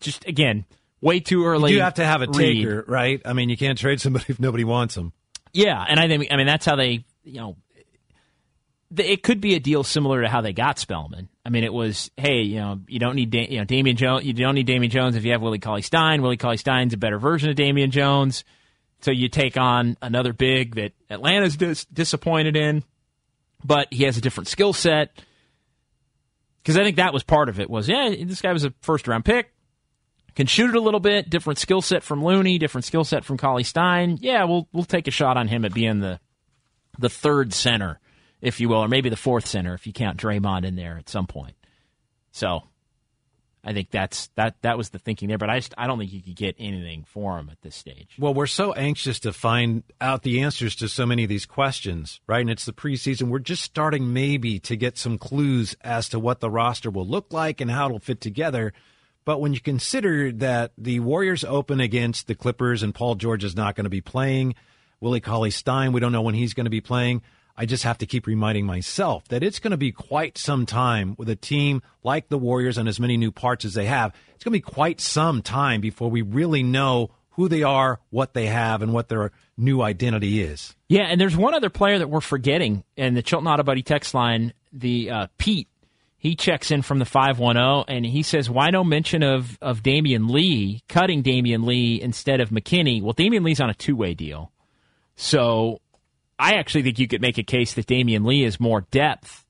[0.00, 0.64] Just again,
[1.00, 1.72] way too early.
[1.72, 3.20] You have to have a taker, right?
[3.24, 5.12] I mean, you can't trade somebody if nobody wants them.
[5.52, 7.56] Yeah, and I think I mean that's how they you know
[8.96, 11.28] it could be a deal similar to how they got Spellman.
[11.44, 14.24] I mean, it was, hey, you know, you don't need, da- you know, Damian Jones.
[14.24, 16.20] You don't need Damian Jones if you have Willie Cauley Stein.
[16.20, 18.44] Willie Cauley Stein's a better version of Damian Jones.
[19.00, 22.84] So you take on another big that Atlanta's dis- disappointed in,
[23.64, 25.20] but he has a different skill set
[26.62, 27.68] because I think that was part of it.
[27.68, 29.52] Was yeah, this guy was a first round pick,
[30.34, 33.36] can shoot it a little bit, different skill set from Looney, different skill set from
[33.36, 34.18] Cauley Stein.
[34.20, 36.20] Yeah, we'll we'll take a shot on him at being the
[36.98, 38.00] the third center,
[38.40, 41.08] if you will, or maybe the fourth center if you count Draymond in there at
[41.08, 41.56] some point.
[42.30, 42.62] So
[43.64, 46.12] I think that's that that was the thinking there, but I just I don't think
[46.12, 48.16] you could get anything for him at this stage.
[48.18, 52.20] Well, we're so anxious to find out the answers to so many of these questions,
[52.26, 52.40] right?
[52.40, 53.28] And it's the preseason.
[53.28, 57.32] We're just starting maybe to get some clues as to what the roster will look
[57.32, 58.72] like and how it'll fit together.
[59.24, 63.54] But when you consider that the Warriors open against the Clippers and Paul George is
[63.54, 64.56] not going to be playing,
[65.00, 67.22] Willie Cauley Stein, we don't know when he's going to be playing.
[67.56, 71.14] I just have to keep reminding myself that it's going to be quite some time
[71.18, 74.14] with a team like the Warriors and as many new parts as they have.
[74.34, 78.34] It's going to be quite some time before we really know who they are, what
[78.34, 80.74] they have, and what their new identity is.
[80.88, 84.14] Yeah, and there's one other player that we're forgetting in the Chilton Auto Body text
[84.14, 85.68] line, the uh, Pete.
[86.18, 90.30] He checks in from the 510 and he says, Why no mention of, of Damion
[90.30, 93.02] Lee, cutting Damion Lee instead of McKinnie?
[93.02, 94.52] Well, Damion Lee's on a two way deal.
[95.16, 95.80] So
[96.42, 99.44] I actually think you could make a case that Damion Lee is more depth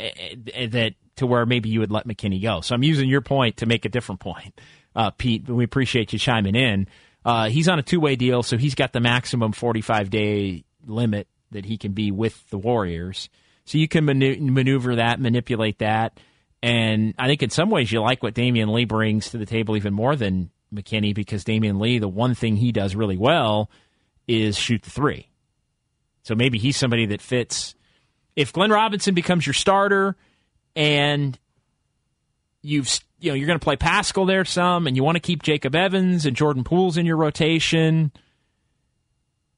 [0.00, 0.10] eh,
[0.52, 2.60] eh, that to where maybe you would let McKinnie go.
[2.62, 4.60] So I'm using your point to make a different point,
[4.96, 5.48] uh, Pete.
[5.48, 6.88] We appreciate you chiming in.
[7.24, 11.28] Uh, he's on a two way deal, so he's got the maximum 45 day limit
[11.52, 13.28] that he can be with the Warriors.
[13.64, 16.18] So you can maneuver that, manipulate that.
[16.60, 19.76] And I think in some ways you like what Damion Lee brings to the table
[19.76, 23.70] even more than McKinnie because Damion Lee, the one thing he does really well
[24.26, 25.28] is shoot the three.
[26.22, 27.74] So maybe he's somebody that fits.
[28.36, 30.16] If Glenn Robinson becomes your starter
[30.74, 31.38] and
[32.62, 35.42] you've you know you're going to play Paschall there some, and you want to keep
[35.42, 38.12] Jacob Evans and Jordan Poole's in your rotation.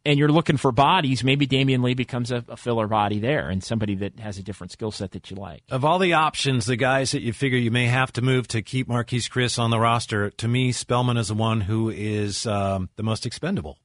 [0.07, 3.65] and you're looking for bodies, maybe Damion Lee becomes a, a filler body there and
[3.65, 5.63] somebody that has a different skill set that you like.
[5.71, 8.61] Of all the options, the guys that you figure you may have to move to
[8.63, 12.91] keep Marquese Chriss on the roster, to me, Spellman is the one who is um,
[12.97, 13.79] the most expendable.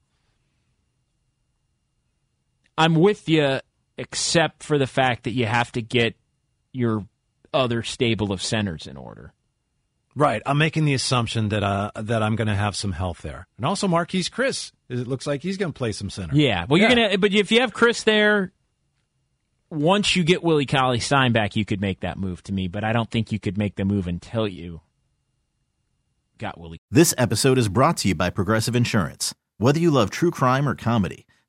[2.80, 3.60] I'm with you,
[3.98, 6.16] except for the fact that you have to get
[6.72, 7.04] your
[7.52, 9.32] other stable of centers in order.
[10.16, 10.42] Right.
[10.46, 13.66] I'm making the assumption that uh, that I'm going to have some health there, and
[13.66, 14.72] also Marquese Chriss.
[14.88, 16.34] It looks like he's going to play some center.
[16.34, 16.66] Yeah.
[16.68, 18.52] Well, you're gonna, but if you have Chriss there,
[19.70, 22.66] once you get Willie Cauley Stein back, you could make that move to me.
[22.66, 24.80] But I don't think you could make the move until you
[26.38, 26.80] got Willie.
[26.90, 29.34] This episode is brought to you by Progressive Insurance.
[29.58, 31.26] Whether you love true crime or comedy,